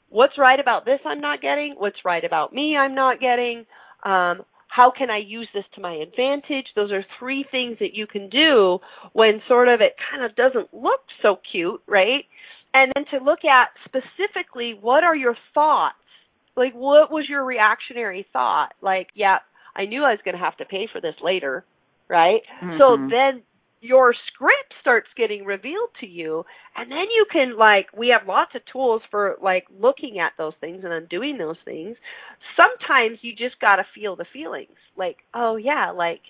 [0.08, 1.74] What's right about this I'm not getting?
[1.78, 3.64] What's right about me I'm not getting?
[4.04, 4.42] Um,
[4.74, 6.66] how can I use this to my advantage?
[6.74, 8.78] Those are three things that you can do
[9.12, 12.24] when sort of it kind of doesn't look so cute, right?
[12.72, 15.96] And then to look at specifically what are your thoughts?
[16.56, 18.70] Like what was your reactionary thought?
[18.80, 19.38] Like, yeah,
[19.76, 21.66] I knew I was going to have to pay for this later,
[22.08, 22.40] right?
[22.62, 22.78] Mm-hmm.
[22.78, 23.42] So then
[23.82, 26.44] your script starts getting revealed to you
[26.76, 30.54] and then you can like we have lots of tools for like looking at those
[30.60, 31.96] things and undoing those things.
[32.56, 34.78] Sometimes you just got to feel the feelings.
[34.96, 36.20] Like oh yeah like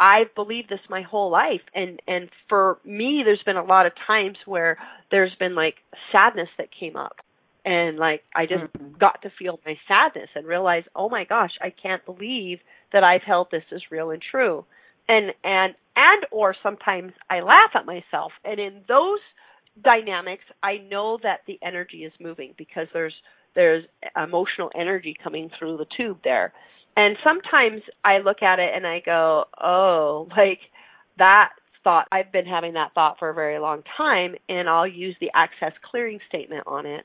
[0.00, 1.60] i've believed this my whole life.
[1.74, 4.78] And and for me there's been a lot of times where
[5.10, 5.74] there's been like
[6.10, 7.16] sadness that came up.
[7.66, 8.96] And like i just mm-hmm.
[8.98, 12.60] got to feel my sadness and realize oh my gosh i can't believe
[12.94, 14.64] that i've held this as real and true.
[15.06, 19.20] And and and or sometimes I laugh at myself and in those
[19.82, 23.14] dynamics I know that the energy is moving because there's
[23.54, 23.84] there's
[24.16, 26.52] emotional energy coming through the tube there.
[26.96, 30.60] And sometimes I look at it and I go, "Oh, like
[31.18, 31.50] that
[31.84, 35.30] thought I've been having that thought for a very long time and I'll use the
[35.34, 37.04] access clearing statement on it.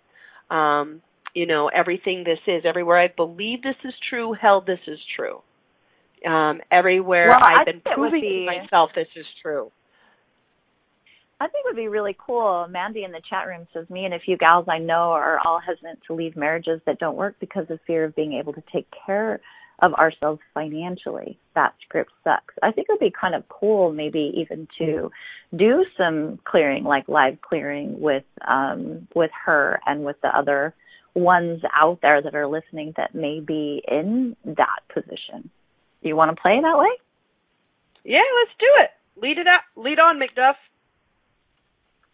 [0.49, 1.01] Um,
[1.35, 5.41] you know, everything this is, everywhere I believe this is true, held this is true
[6.25, 9.71] um, everywhere well, I've been proving be, myself this is true.
[11.41, 12.67] I think it would be really cool.
[12.69, 15.59] Mandy in the chat room says, Me and a few gals I know are all
[15.59, 18.87] hesitant to leave marriages that don't work because of fear of being able to take
[19.05, 19.39] care
[19.81, 21.39] of ourselves financially.
[21.55, 22.53] That script sucks.
[22.61, 25.11] I think it would be kind of cool, maybe even to
[25.55, 30.75] do some clearing, like live clearing with um, with her and with the other
[31.15, 35.49] ones out there that are listening that may be in that position.
[36.01, 36.89] Do you want to play that way?
[38.03, 38.89] Yeah, let's do it.
[39.21, 39.61] Lead it up.
[39.75, 40.55] Lead on, Macduff.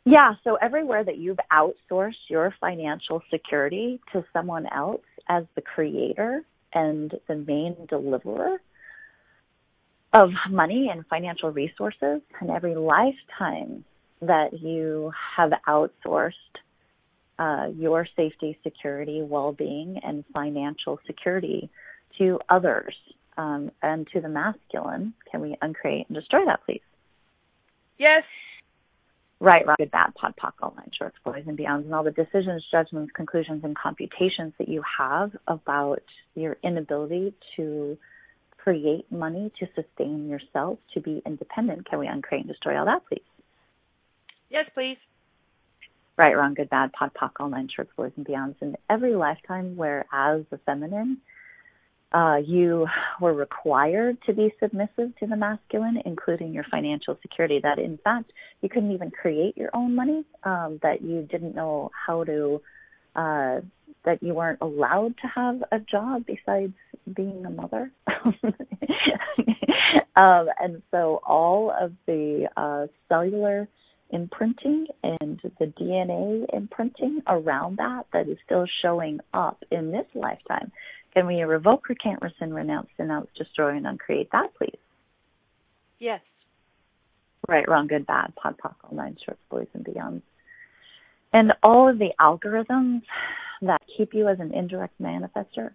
[0.05, 6.43] Yeah, so everywhere that you've outsourced your financial security to someone else as the creator
[6.73, 8.57] and the main deliverer
[10.13, 13.83] of money and financial resources, and every lifetime
[14.21, 16.31] that you have outsourced
[17.37, 21.69] uh, your safety, security, well being, and financial security
[22.17, 22.95] to others
[23.37, 25.13] um, and to the masculine.
[25.31, 26.81] Can we uncreate and destroy that, please?
[27.97, 28.23] Yes.
[29.39, 32.11] Right, right, good, bad, POD, POC, all nine shorts, boys and beyonds, and all the
[32.11, 36.03] decisions, judgments, conclusions, and computations that you have about
[36.35, 37.97] your inability to
[38.57, 41.87] create money to sustain yourself, to be independent.
[41.87, 43.21] Can we uncreate and destroy all that, please?
[44.49, 44.97] Yes, please.
[46.17, 49.75] Right, wrong, good, bad, POD, POC, all nine shorts, boys and beyonds, in every lifetime
[49.75, 51.17] where as the feminine
[52.13, 52.87] uh, you
[53.19, 57.59] were required to be submissive to the masculine, including your financial security.
[57.61, 58.31] That in fact
[58.61, 60.23] you couldn't even create your own money.
[60.43, 62.61] Um, that you didn't know how to.
[63.15, 63.61] Uh,
[64.03, 66.73] that you weren't allowed to have a job besides
[67.15, 67.91] being a mother.
[70.15, 73.67] um, and so all of the uh, cellular
[74.11, 80.71] imprinting and the DNA imprinting around that that is still showing up in this lifetime
[81.15, 84.77] can we revoke, recant, rescind, renounce, denounce, destroy, and uncreate that, please?
[85.97, 86.19] Yes.
[87.47, 90.23] Right, wrong, good, bad, POD, POC, all nine shorts, boys, and beyonds.
[91.31, 93.03] And all of the algorithms
[93.61, 95.71] that keep you as an indirect manifester,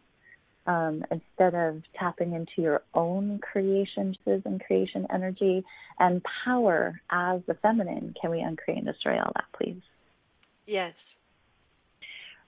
[0.66, 5.64] um, instead of tapping into your own creations and creation energy
[5.98, 9.80] and power as the feminine, can we uncreate and destroy all that, please?
[10.66, 10.92] Yes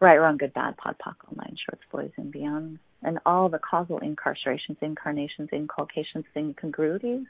[0.03, 3.59] right, wrong, good, bad, POD, POC, all nine shorts, boys, and beyond, and all the
[3.59, 7.27] causal incarcerations, incarnations, inculcations, incongruities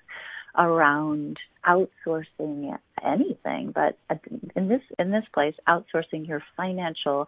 [0.59, 3.97] around outsourcing anything, but
[4.57, 7.27] in this in this place, outsourcing your financial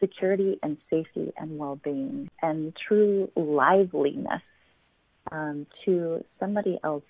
[0.00, 4.42] security and safety and well-being and true liveliness
[5.30, 7.04] um, to somebody else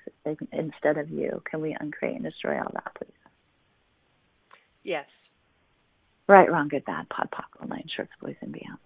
[0.52, 1.42] instead of you.
[1.50, 3.10] Can we uncreate and destroy all that, please?
[4.84, 5.06] Yes.
[6.28, 8.78] Right, wrong, good, bad, POD, POC, all nine, shorts, boys, and beyond.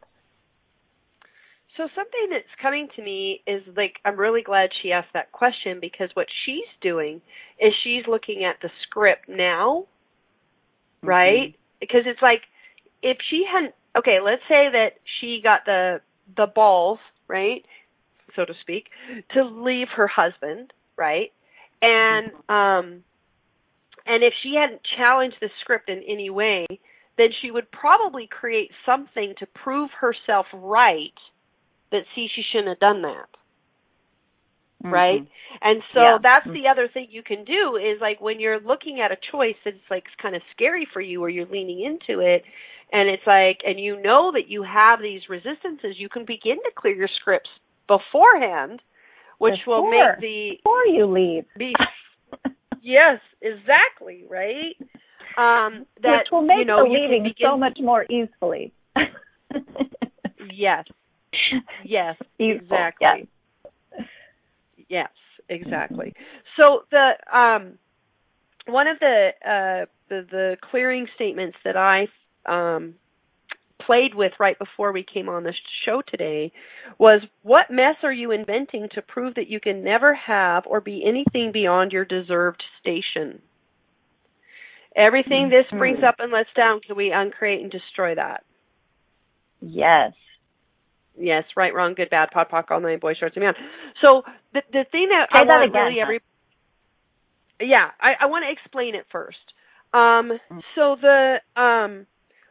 [1.76, 5.78] So something that's coming to me is like I'm really glad she asked that question
[5.80, 7.20] because what she's doing
[7.60, 9.84] is she's looking at the script now,
[10.98, 11.08] mm-hmm.
[11.08, 11.54] right?
[11.78, 12.40] Because it's like
[13.02, 16.00] if she hadn't okay, let's say that she got the
[16.34, 17.62] the balls, right?
[18.34, 18.86] So to speak,
[19.34, 21.30] to leave her husband, right?
[21.82, 22.52] And mm-hmm.
[22.54, 23.04] um
[24.06, 26.66] and if she hadn't challenged the script in any way,
[27.18, 31.16] then she would probably create something to prove herself right
[31.92, 33.28] that see she shouldn't have done that.
[34.84, 34.92] Mm-hmm.
[34.92, 35.28] Right?
[35.62, 36.18] And so yeah.
[36.22, 36.54] that's mm-hmm.
[36.54, 39.76] the other thing you can do is like when you're looking at a choice that's
[39.90, 42.44] like kind of scary for you or you're leaning into it
[42.92, 46.70] and it's like and you know that you have these resistances, you can begin to
[46.76, 47.50] clear your scripts
[47.88, 48.80] beforehand,
[49.38, 51.44] which before, will make the before you leave.
[51.58, 51.72] Be,
[52.82, 54.76] yes, exactly, right?
[55.36, 57.46] Um, that Which will make you know, the leaving begin...
[57.50, 58.72] so much more easily.
[60.54, 60.84] yes.
[61.84, 62.16] Yes.
[62.38, 63.28] exactly.
[63.98, 64.06] Yes.
[64.88, 65.08] yes
[65.48, 66.14] exactly.
[66.16, 66.62] Mm-hmm.
[66.62, 67.78] So the um,
[68.66, 72.08] one of the uh, the the clearing statements that I
[72.46, 72.94] um,
[73.84, 75.52] played with right before we came on the
[75.84, 76.52] show today
[76.98, 81.04] was what mess are you inventing to prove that you can never have or be
[81.06, 83.40] anything beyond your deserved station?
[84.96, 86.06] Everything this brings mm-hmm.
[86.06, 88.44] up and lets down, can we uncreate and destroy that?
[89.60, 90.12] Yes.
[91.18, 93.56] Yes, right, wrong, good, bad, POD, POC, all nine, boy, shorts, and beyond.
[94.04, 94.22] So
[94.52, 96.20] the the thing that Say I that want again, really every
[97.60, 99.38] yeah, I, I want to explain it first.
[99.94, 100.60] Um, mm.
[100.74, 102.06] so the um,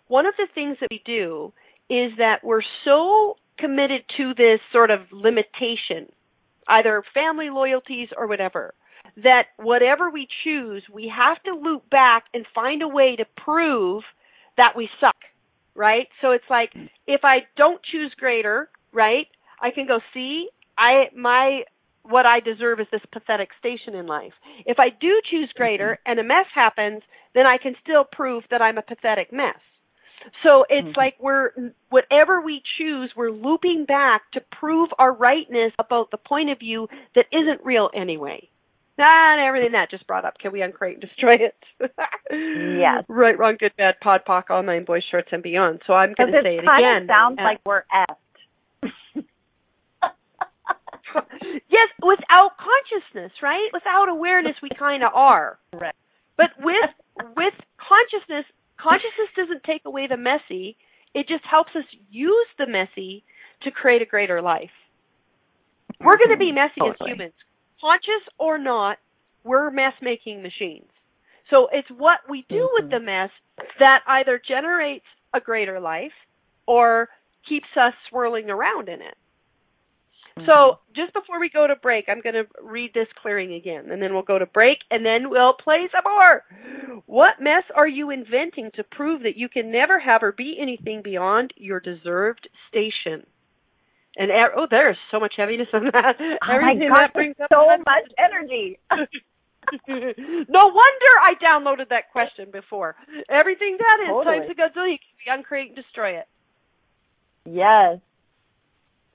[0.08, 1.54] one of the things that we do
[1.90, 6.12] is that we're so committed to this sort of limitation,
[6.68, 8.74] either family loyalties or whatever,
[9.18, 14.04] that whatever we choose, we have to loop back and find a way to prove
[14.58, 15.16] that we suck,
[15.74, 16.08] right?
[16.22, 16.72] So it's like
[17.08, 19.28] if I don't choose greater, right?
[19.62, 21.62] I can go see I my
[22.04, 24.34] what I deserve is this pathetic station in life.
[24.66, 26.12] If I do choose greater mm-hmm.
[26.12, 27.02] and a mess happens,
[27.34, 29.58] then I can still prove that I'm a pathetic mess.
[30.44, 30.98] So it's mm-hmm.
[30.98, 31.52] like we're
[31.90, 36.88] whatever we choose, we're looping back to prove our rightness about the point of view
[37.16, 38.50] that isn't real anyway.
[38.98, 40.38] And everything that just brought up.
[40.40, 41.56] Can we uncreate and destroy it?
[42.80, 43.04] yes.
[43.10, 45.82] Right, wrong, good, bad, POD, POC, all nine boys, shorts, and beyond.
[45.86, 47.04] So I'm going to say it again.
[47.04, 48.16] It sounds uh, like we're effed.
[51.70, 53.70] yes, without consciousness, right?
[53.74, 55.60] Without awareness, we kind of are.
[55.74, 55.96] Right.
[56.38, 56.90] But with
[57.36, 58.46] with consciousness,
[58.78, 60.78] consciousness doesn't take away the messy.
[61.14, 63.24] It just helps us use the messy
[63.64, 64.76] to create a greater life.
[66.02, 67.12] We're going to be messy totally.
[67.12, 67.34] as humans
[67.82, 68.98] conscious or not,
[69.44, 70.90] we're mess making machines.
[71.50, 72.84] So it's what we do mm-hmm.
[72.84, 73.30] with the mess
[73.80, 76.14] that either generates a greater life
[76.66, 77.10] or
[77.48, 79.18] keeps us swirling around in it.
[80.38, 80.48] Mm-hmm.
[80.48, 84.02] So just before we go to break, I'm going to read this clearing again, and
[84.02, 87.02] then we'll go to break, and then we'll play some more.
[87.06, 91.02] What mess are you inventing to prove that you can never have or be anything
[91.04, 93.28] beyond your deserved station?
[94.18, 96.16] And oh, there is so much heaviness on that.
[96.20, 98.80] Oh Everything my God, that brings up so much energy.
[98.92, 102.96] no wonder I downloaded that question before.
[103.30, 104.40] Everything that is totally.
[104.40, 106.28] times a gazillion can be uncreate and destroy it.
[107.46, 108.00] Yes.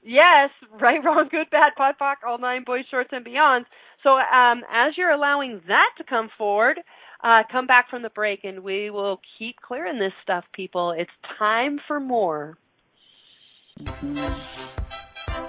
[0.02, 3.66] Yes, right, wrong, good, bad, pod, poc, all nine boys, shorts, and beyonds.
[4.02, 6.80] So um, as you're allowing that to come forward,
[7.22, 10.94] uh, come back from the break and we will keep clearing this stuff, people.
[10.96, 12.56] It's time for more.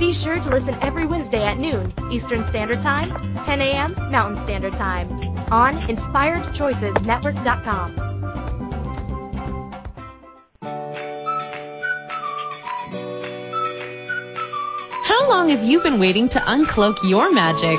[0.00, 3.10] Be sure to listen every Wednesday at noon Eastern Standard Time,
[3.44, 3.92] 10 a.m.
[4.10, 5.12] Mountain Standard Time
[5.52, 7.96] on InspiredChoicesNetwork.com.
[15.04, 17.78] How long have you been waiting to uncloak your magic?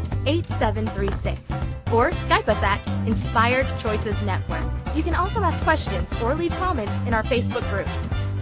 [0.25, 4.63] 613-800-8736 or Skype us at Inspired Choices Network.
[4.95, 7.87] You can also ask questions or leave comments in our Facebook group.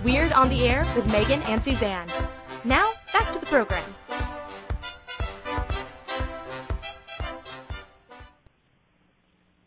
[0.03, 2.07] Weird on the Air with Megan and Suzanne.
[2.63, 3.83] Now, back to the program.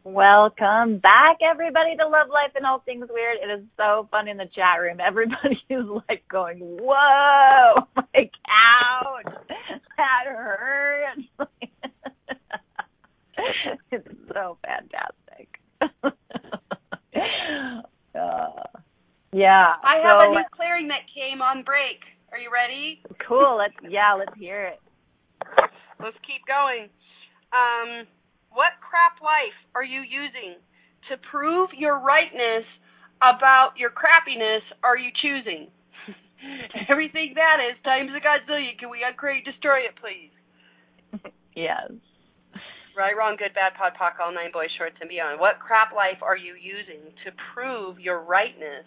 [0.05, 3.39] Welcome back, everybody, to Love Life and All Things Weird.
[3.43, 4.99] It is so fun in the chat room.
[5.01, 9.35] Everybody is like going, "Whoa, my couch,
[9.97, 11.52] that hurts!"
[13.91, 15.61] it's so fantastic.
[18.15, 18.63] uh,
[19.33, 19.75] yeah.
[19.83, 22.01] I have a new clearing that came on break.
[22.31, 23.03] Are you ready?
[23.27, 23.59] Cool.
[23.59, 24.81] Let's yeah, let's hear it.
[26.01, 26.89] Let's keep going.
[27.53, 28.07] Um,
[28.51, 30.57] what crap life are you using
[31.11, 32.65] to prove your rightness
[33.21, 35.69] about your crappiness are you choosing?
[36.89, 38.79] Everything that is times a godzillion.
[38.79, 40.33] Can we uncreate destroy it, please?
[41.55, 41.93] yes.
[42.93, 45.41] Right, wrong, good, bad, pod, poc, all nine boys, shorts, and beyond.
[45.41, 48.85] What crap life are you using to prove your rightness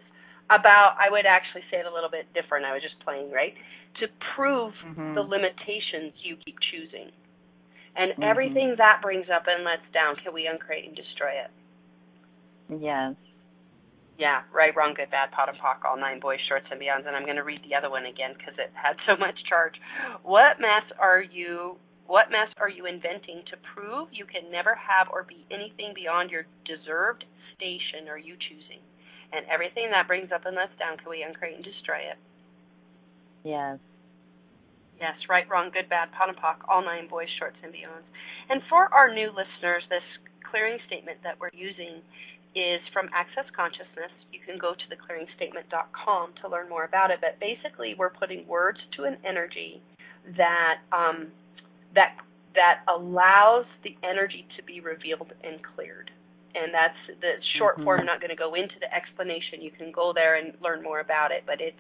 [0.53, 2.65] about, I would actually say it a little bit different.
[2.65, 3.57] I was just playing, right?
[4.01, 5.15] To prove Mhm.
[5.15, 7.11] the limitations you keep choosing.
[7.95, 8.23] And Mhm.
[8.29, 11.49] everything that brings up and lets down, can we uncreate and destroy it?
[12.69, 13.15] Yes.
[14.17, 17.07] Yeah, right, wrong, good, bad, pot and pock, all nine boys, shorts, and beyonds.
[17.07, 19.79] And I'm going to read the other one again because it had so much charge.
[20.23, 21.79] What mess are you?
[22.07, 26.29] What mess are you inventing to prove you can never have or be anything beyond
[26.29, 27.25] your deserved
[27.57, 28.81] station are you choosing?
[29.33, 32.17] And everything that brings up and lets down, can we uncreate and destroy it?
[33.43, 33.79] Yes.
[35.01, 38.07] Yes, right, wrong, good, bad, pot and pock, all nine boys, shorts, and beyonds.
[38.49, 40.05] And for our new listeners, this
[40.49, 41.99] clearing statement that we're using
[42.55, 44.13] is from Access Consciousness.
[44.31, 47.19] You can go to theclearingstatement.com to learn more about it.
[47.19, 49.81] But basically, we're putting words to an energy
[50.37, 51.27] that um,
[51.95, 52.17] that
[52.55, 56.09] that allows the energy to be revealed and cleared.
[56.55, 57.83] And that's the short Mhm.
[57.83, 57.99] form.
[57.99, 59.61] I'm not going to go into the explanation.
[59.61, 61.43] You can go there and learn more about it.
[61.45, 61.79] But it's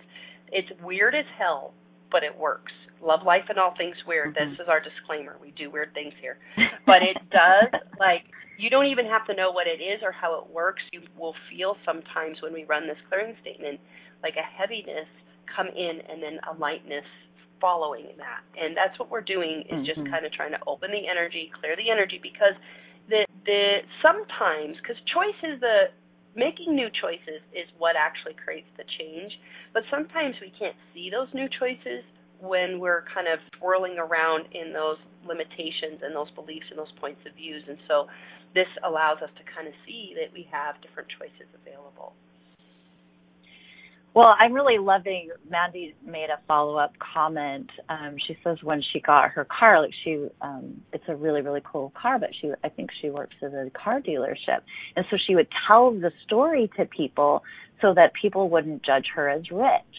[0.51, 1.73] it's weird as hell,
[2.11, 2.73] but it works.
[3.01, 4.35] Love life and all things weird.
[4.35, 4.51] Mhm.
[4.51, 5.37] This is our disclaimer.
[5.41, 6.37] We do weird things here
[6.85, 8.25] but it does like
[8.57, 11.35] you don't even have to know what it is or how it works you will
[11.49, 13.79] feel sometimes when we run this clearing statement
[14.23, 15.07] like a heaviness
[15.55, 17.05] come in and then a lightness
[17.59, 18.41] following that.
[18.57, 20.11] And that's what we're doing is just Mhm.
[20.11, 22.55] kind of trying to open the energy clear the energy because
[23.07, 25.91] the the sometimes because choice is the
[26.35, 29.39] making new choices is what actually creates the change.
[29.73, 32.03] But sometimes we can't see those new choices
[32.39, 37.25] when we're kind of swirling around in those limitations and those beliefs and those points
[37.25, 37.63] of views.
[37.67, 38.09] And so
[38.53, 42.13] this allows us to kind of see that we have different choices available
[44.15, 45.29] Well, I'm really loving.
[45.49, 47.69] Mandy made a follow up comment.
[47.89, 51.61] Um, she says when she got her car, like she, um, it's a really really
[51.69, 54.61] cool car, but she, I think she works at a car dealership,
[54.95, 57.43] and so she would tell the story to people
[57.81, 59.95] so that people wouldn't judge her as rich,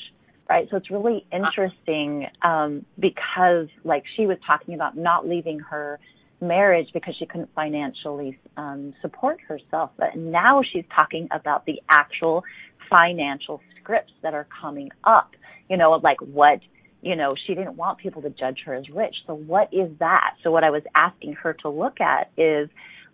[0.48, 0.66] right?
[0.70, 6.00] So it's really interesting um, because, like, she was talking about not leaving her
[6.40, 12.44] marriage because she couldn't financially um, support herself, but now she's talking about the actual
[12.88, 15.30] financial scripts that are coming up,
[15.68, 16.60] you know, like what,
[17.02, 19.14] you know, she didn't want people to judge her as rich.
[19.26, 20.34] So what is that?
[20.42, 22.68] So what I was asking her to look at is,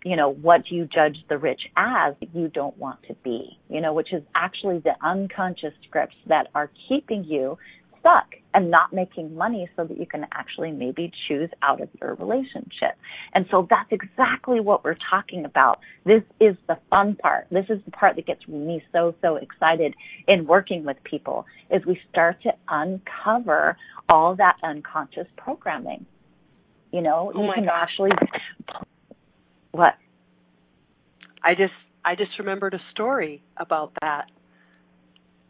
[0.05, 3.59] you know, what do you judge the rich as you don't want to be?
[3.69, 7.59] You know, which is actually the unconscious scripts that are keeping you
[8.03, 12.15] stuck and not making money so that you can actually maybe choose out of your
[12.17, 12.99] relationship.
[13.33, 15.79] And so that's exactly what we're talking about.
[16.05, 17.47] This is the fun part.
[17.51, 19.95] This is the part that gets me so, so excited
[20.29, 23.77] in working with people is we start to uncover
[24.09, 26.05] all that unconscious programming.
[26.93, 27.73] You know, oh you can gosh.
[27.75, 28.11] actually
[29.71, 29.95] what?
[31.43, 31.73] I just
[32.05, 34.27] I just remembered a story about that.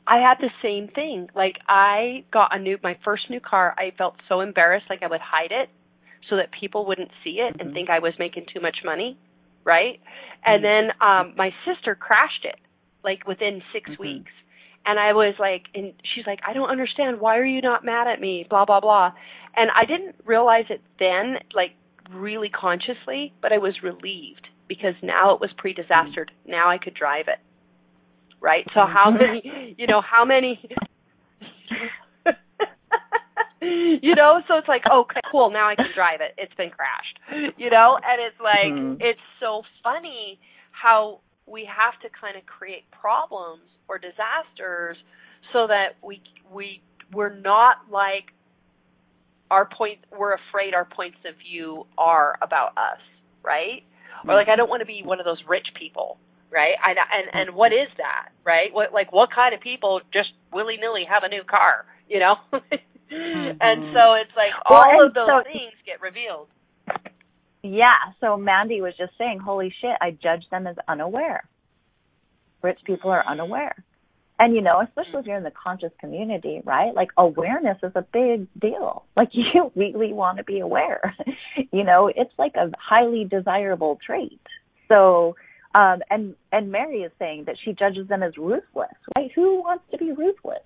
[0.06, 1.28] I had the same thing.
[1.34, 5.06] Like I got a new my first new car, I felt so embarrassed like I
[5.06, 5.68] would hide it
[6.28, 7.60] so that people wouldn't see it mm-hmm.
[7.60, 9.16] and think I was making too much money,
[9.64, 10.00] right?
[10.44, 10.90] And mm-hmm.
[10.98, 12.58] then um my sister crashed it
[13.04, 14.02] like within 6 mm-hmm.
[14.02, 14.32] weeks.
[14.84, 17.20] And I was like and she's like, "I don't understand.
[17.20, 19.12] Why are you not mad at me?" blah blah blah.
[19.54, 21.72] And I didn't realize it then like
[22.10, 26.30] really consciously, but I was relieved because now it was pre-disastered.
[26.30, 26.50] Mm-hmm.
[26.50, 27.38] Now I could drive it
[28.42, 28.66] right?
[28.74, 29.22] So how mm-hmm.
[29.24, 30.60] many, you know, how many,
[33.62, 36.34] you know, so it's like, okay, cool, now I can drive it.
[36.36, 37.18] It's been crashed,
[37.56, 39.00] you know, and it's like, mm-hmm.
[39.00, 40.38] it's so funny
[40.72, 44.96] how we have to kind of create problems or disasters
[45.52, 46.20] so that we
[46.52, 46.80] we
[47.12, 48.32] we're not like
[49.50, 53.00] our point we're afraid our points of view are about us
[53.42, 54.30] right mm-hmm.
[54.30, 56.16] or like i don't want to be one of those rich people
[56.52, 56.76] right?
[56.76, 58.68] I, and and what is that, right?
[58.72, 62.36] What like what kind of people just willy nilly have a new car, you know?
[62.52, 63.56] mm-hmm.
[63.60, 66.48] And so it's like all well, of those so, things get revealed.
[67.62, 68.12] Yeah.
[68.20, 69.96] So Mandy was just saying, "Holy shit!
[70.00, 71.48] I judge them as unaware.
[72.62, 73.74] Rich people are unaware."
[74.38, 76.92] And you know, especially if you're in the conscious community, right?
[76.94, 79.04] Like awareness is a big deal.
[79.16, 81.14] Like you really want to be aware.
[81.72, 84.40] you know, it's like a highly desirable trait.
[84.88, 85.36] So
[85.74, 88.94] um, and and Mary is saying that she judges them as ruthless.
[89.16, 89.30] Right?
[89.34, 90.62] Who wants to be ruthless?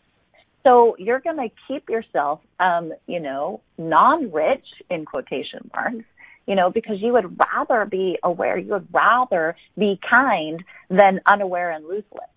[0.67, 6.05] So you're going to keep yourself, um, you know, non-rich in quotation marks,
[6.47, 11.71] you know, because you would rather be aware, you would rather be kind than unaware
[11.71, 12.29] and ruthless.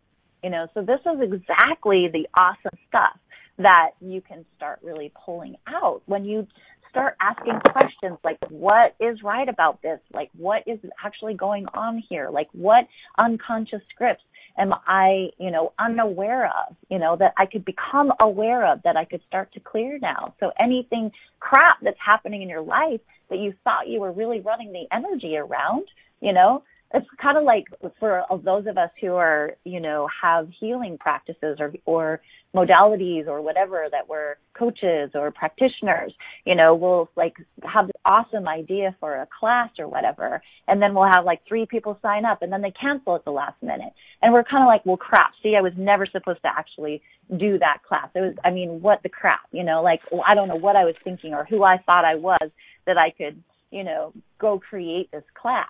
[0.44, 3.18] You know, so this is exactly the awesome stuff
[3.58, 6.48] that you can start really pulling out when you
[6.90, 10.00] start asking questions like what is right about this?
[10.14, 12.30] Like what is actually going on here?
[12.32, 12.88] Like what
[13.18, 14.24] unconscious scripts
[14.58, 18.98] am i you know unaware of you know that i could become aware of that
[18.98, 20.34] i could start to clear now?
[20.40, 24.72] So anything crap that's happening in your life that you thought you were really running
[24.74, 25.86] the energy around
[26.22, 26.64] you know
[26.94, 27.66] it's kind of like
[28.00, 32.20] for those of us who are, you know, have healing practices or or
[32.56, 36.12] modalities or whatever that we're coaches or practitioners,
[36.46, 40.96] you know, we'll like have this awesome idea for a class or whatever, and then
[40.96, 43.94] we'll have like three people sign up and then they cancel at the last minute.
[44.24, 45.32] And we're kind of like, well, crap.
[45.44, 47.04] See, I was never supposed to actually
[47.38, 48.10] do that class.
[48.16, 50.76] It was, I mean, what the crap, you know, like well, I don't know what
[50.76, 52.50] I was thinking or who I thought I was
[52.88, 55.68] that I could, you know, go create this class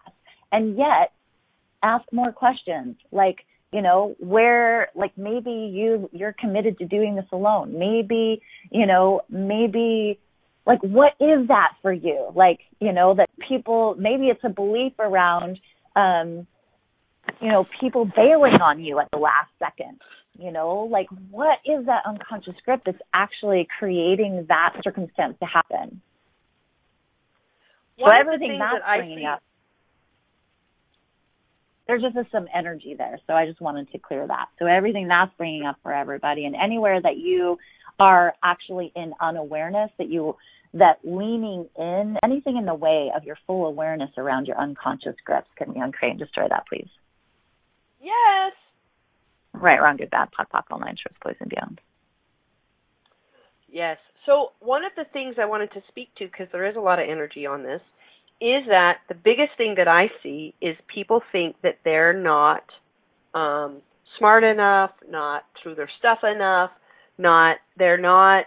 [0.52, 1.12] and yet
[1.84, 3.38] ask more questions like
[3.72, 7.78] you know where like maybe you you're committed to doing this alone.
[7.78, 8.42] Maybe
[8.72, 10.20] you know maybe
[10.66, 12.32] like what is that for you?
[12.36, 15.60] Like you know that people maybe it's a belief around
[15.96, 16.48] um
[17.42, 20.00] you know people bailing on you at the last second
[20.40, 20.88] you know?
[20.90, 26.02] Like what is that unconscious script that's actually creating that circumstance to happen?
[27.98, 29.44] One so everything that's that bringing up
[31.90, 33.20] there's just some energy there.
[33.26, 34.50] So I just wanted to clear that.
[34.60, 37.58] So everything that's bringing up for everybody and anywhere that you
[38.00, 40.36] are actually in unawareness that you
[40.76, 45.48] that leaning in anything in the way of your full awareness around your unconscious grips
[45.58, 46.88] can we uncreate and destroy that please.
[48.00, 48.54] Yes.
[49.52, 51.82] Right wrong good bad POC POC all nine shorts boys and beyond.
[53.68, 53.98] Yes.
[54.28, 57.00] So one of the things i wanted to speak to because there is a lot
[57.00, 57.82] of energy on this
[58.42, 62.64] is that the biggest thing that I see is people think that they're not
[63.34, 63.82] um,
[64.18, 66.72] smart enough, not through their stuff enough,
[67.18, 68.46] not they're not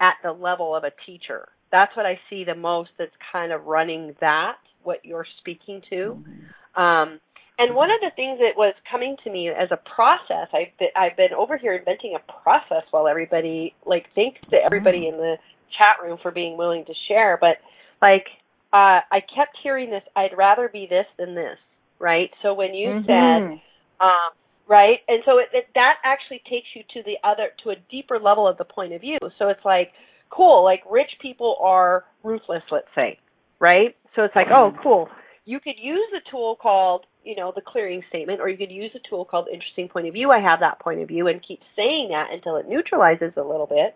[0.00, 1.48] at the level of a teacher.
[1.70, 5.96] That's what I see the most that's kind of running that, what you're speaking to.
[6.18, 6.80] Mm-hmm.
[6.80, 7.20] Um,
[7.58, 10.88] and one of the things that was coming to me as a process, I've been,
[10.96, 15.36] I've been over here inventing a process while everybody, like, thanks to everybody in the
[15.78, 17.38] chat room for being willing to share.
[17.40, 17.58] But
[18.02, 18.26] like,
[18.74, 20.02] uh, I kept hearing this.
[20.16, 21.58] I'd rather be this than this,
[22.00, 22.30] right?
[22.42, 23.06] So when you Mhm.
[23.06, 23.60] said,
[24.00, 24.32] um,
[24.66, 28.18] right, and so it, it, that actually takes you to the other, to a deeper
[28.18, 29.18] level of the point of view.
[29.38, 29.92] So it's like,
[30.30, 33.20] cool, like rich people are ruthless, let's say,
[33.60, 33.94] right?
[34.16, 35.08] So it's like, oh, cool.
[35.44, 38.90] You could use a tool called, you know, the clearing statement, or you could use
[38.96, 40.32] a tool called interesting point of view.
[40.32, 43.66] I have that point of view, and keep saying that until it neutralizes a little
[43.66, 43.94] bit.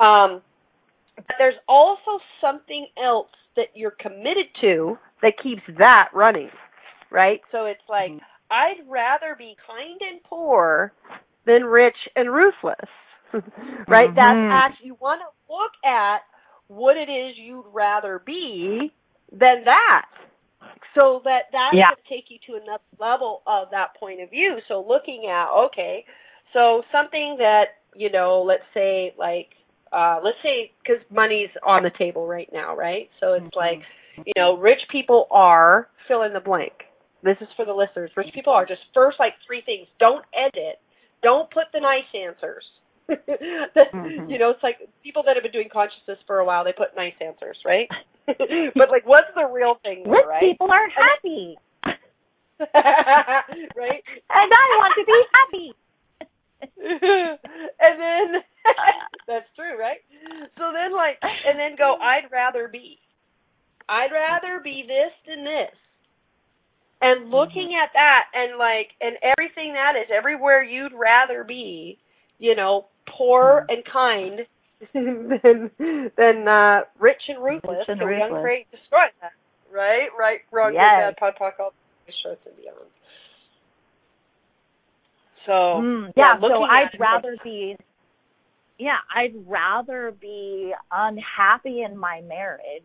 [0.00, 0.40] Um,
[1.16, 6.50] but there's also something else that you're committed to that keeps that running,
[7.10, 7.40] right?
[7.52, 8.12] So it's like,
[8.50, 10.92] I'd rather be kind and poor
[11.46, 12.88] than rich and ruthless,
[13.88, 14.10] right?
[14.16, 14.50] That's Mhm.
[14.50, 16.18] actually, you want to look at
[16.68, 18.92] what it is you'd rather be
[19.32, 20.06] than that.
[20.94, 21.88] So that that Yeah.
[21.88, 24.58] going take you to another level of that point of view.
[24.68, 26.04] So looking at, okay,
[26.52, 29.48] so something that, you know, let's say like,
[29.94, 33.08] uh, let's say, because money's on the table right now, right?
[33.20, 33.78] So it's like,
[34.26, 36.72] you know, rich people are fill in the blank.
[37.22, 38.10] This is for the listeners.
[38.16, 39.86] Rich people are just first like three things.
[40.00, 40.78] Don't edit.
[41.22, 42.64] Don't put the nice answers.
[43.06, 44.30] The- Mhm.
[44.30, 46.94] You know, it's like people that have been doing consciousness for a while, they put
[46.96, 47.88] nice answers, right?
[48.26, 50.40] but like, what's the real thing, there, Rich right?
[50.40, 54.02] people are happy, right?
[54.30, 55.74] and I want to be happy.
[57.80, 58.42] and then
[59.28, 59.98] that's true, right?
[60.56, 62.98] So then like and then go, I'd rather be.
[63.88, 65.74] I'd rather be this than this.
[67.00, 71.98] And looking at that and like and everything that is everywhere you'd rather be,
[72.38, 74.40] you know, poor and kind
[74.94, 75.70] than
[76.16, 77.78] than uh rich and ruthless.
[77.78, 78.32] Rich and ruthless.
[78.32, 79.32] uncreate destroy that?
[79.72, 80.08] Right?
[80.18, 81.14] Right, wrong, Yes.
[81.14, 81.72] bad, pod, pod, all
[82.22, 82.88] shirts and beyond.
[85.46, 87.76] So Mm, yeah, so I'd it rather be
[88.78, 92.82] yeah, I'd rather be unhappy in my marriage,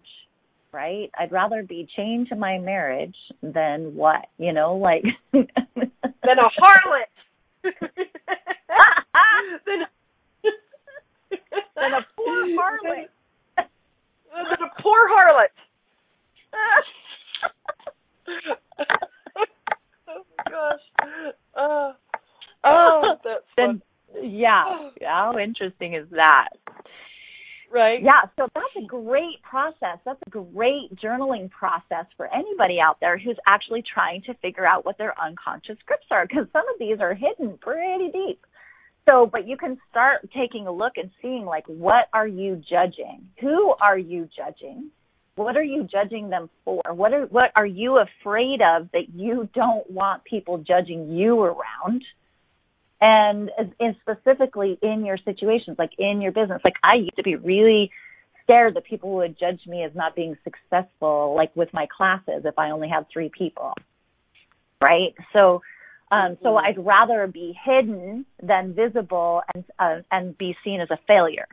[0.71, 1.09] right?
[1.19, 5.47] I'd rather be chained to my marriage than what, you know, like than
[6.23, 7.09] a harlot.
[9.65, 9.87] than,
[11.75, 13.07] than a poor harlot.
[13.57, 15.49] Than a poor harlot.
[20.07, 20.79] oh my gosh.
[21.55, 21.93] Oh,
[22.63, 23.81] oh that's then
[24.21, 26.49] yeah, how interesting is that?
[27.71, 28.01] Right?
[28.01, 29.99] Yeah, so that's a great process.
[30.03, 34.85] That's a great journaling process for anybody out there who's actually trying to figure out
[34.85, 38.43] what their unconscious scripts are because some of these are hidden pretty deep.
[39.07, 43.27] So, but you can start taking a look and seeing like what are you judging?
[43.39, 44.89] Who are you judging?
[45.35, 46.81] What are you judging them for?
[46.91, 52.03] What are what are you afraid of that you don't want people judging you around?
[53.01, 56.61] And, and specifically in your situations, like in your business.
[56.63, 57.91] Like I used to be really
[58.43, 62.57] scared that people would judge me as not being successful, like with my classes, if
[62.57, 63.73] I only had three people,
[64.81, 65.13] right?
[65.33, 65.61] So,
[66.11, 66.63] um, so Mhm.
[66.63, 71.47] I'd rather be hidden than visible and uh, and be seen as a failure,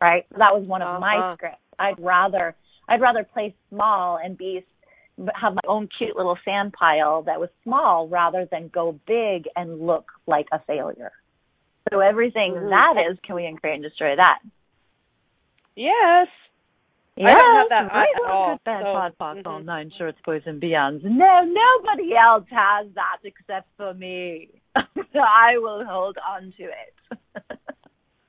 [0.00, 0.26] right?
[0.38, 1.36] That was one of my Uh-huh.
[1.36, 1.58] scripts.
[1.78, 2.56] I'd rather
[2.88, 4.64] I'd rather play small and be
[5.34, 9.86] have my own cute little sand pile that was small rather than go big and
[9.86, 11.12] look like a failure.
[11.90, 12.70] So everything Mhm.
[12.70, 14.38] that is, can we create and destroy that?
[15.74, 16.28] Yes.
[17.16, 19.64] Yeah, I don't have that right at all, good, bad, so- pod, pox, all mhm.
[19.64, 21.02] nine shorts, boys and beyonds.
[21.04, 24.48] No, nobody else has that except for me.
[24.74, 26.94] So I will hold on to it.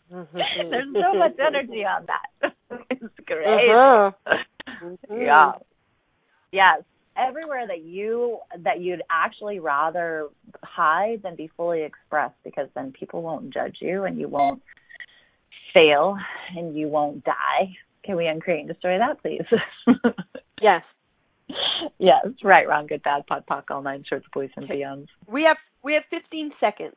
[0.10, 2.54] There's so much energy on that.
[2.90, 3.70] it's great.
[3.72, 4.12] Uh-huh.
[5.10, 5.54] Yeah.
[6.54, 6.84] Yes.
[7.18, 10.30] Everywhere that you that you'd actually rather
[10.64, 14.62] hide than be fully expressed because then people won't judge you and you won't
[15.74, 16.18] fail
[16.56, 17.76] and you won't die.
[18.04, 19.46] Can we uncreate and destroy that please?
[20.62, 20.84] Yes.
[22.00, 25.08] yes, right, wrong, good, bad, pod, poc, all nine shorts, boys and beyonds.
[25.28, 26.96] We have we have 15 seconds.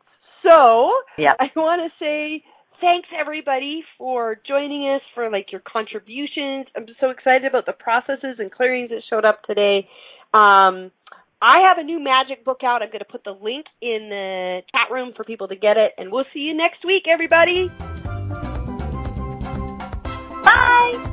[0.48, 1.36] So Yep.
[1.40, 2.44] I want to say
[2.81, 6.66] thanks everybody for joining us for like your contributions.
[6.77, 9.89] I'm so excited about the processes and clearings that showed up today.
[10.35, 10.91] Um,
[11.41, 12.83] I have a new magic book out.
[12.83, 15.93] I'm going to put the link in the chat room for people to get it,
[15.99, 17.68] and we'll see you next week, everybody.
[20.43, 21.12] Bye.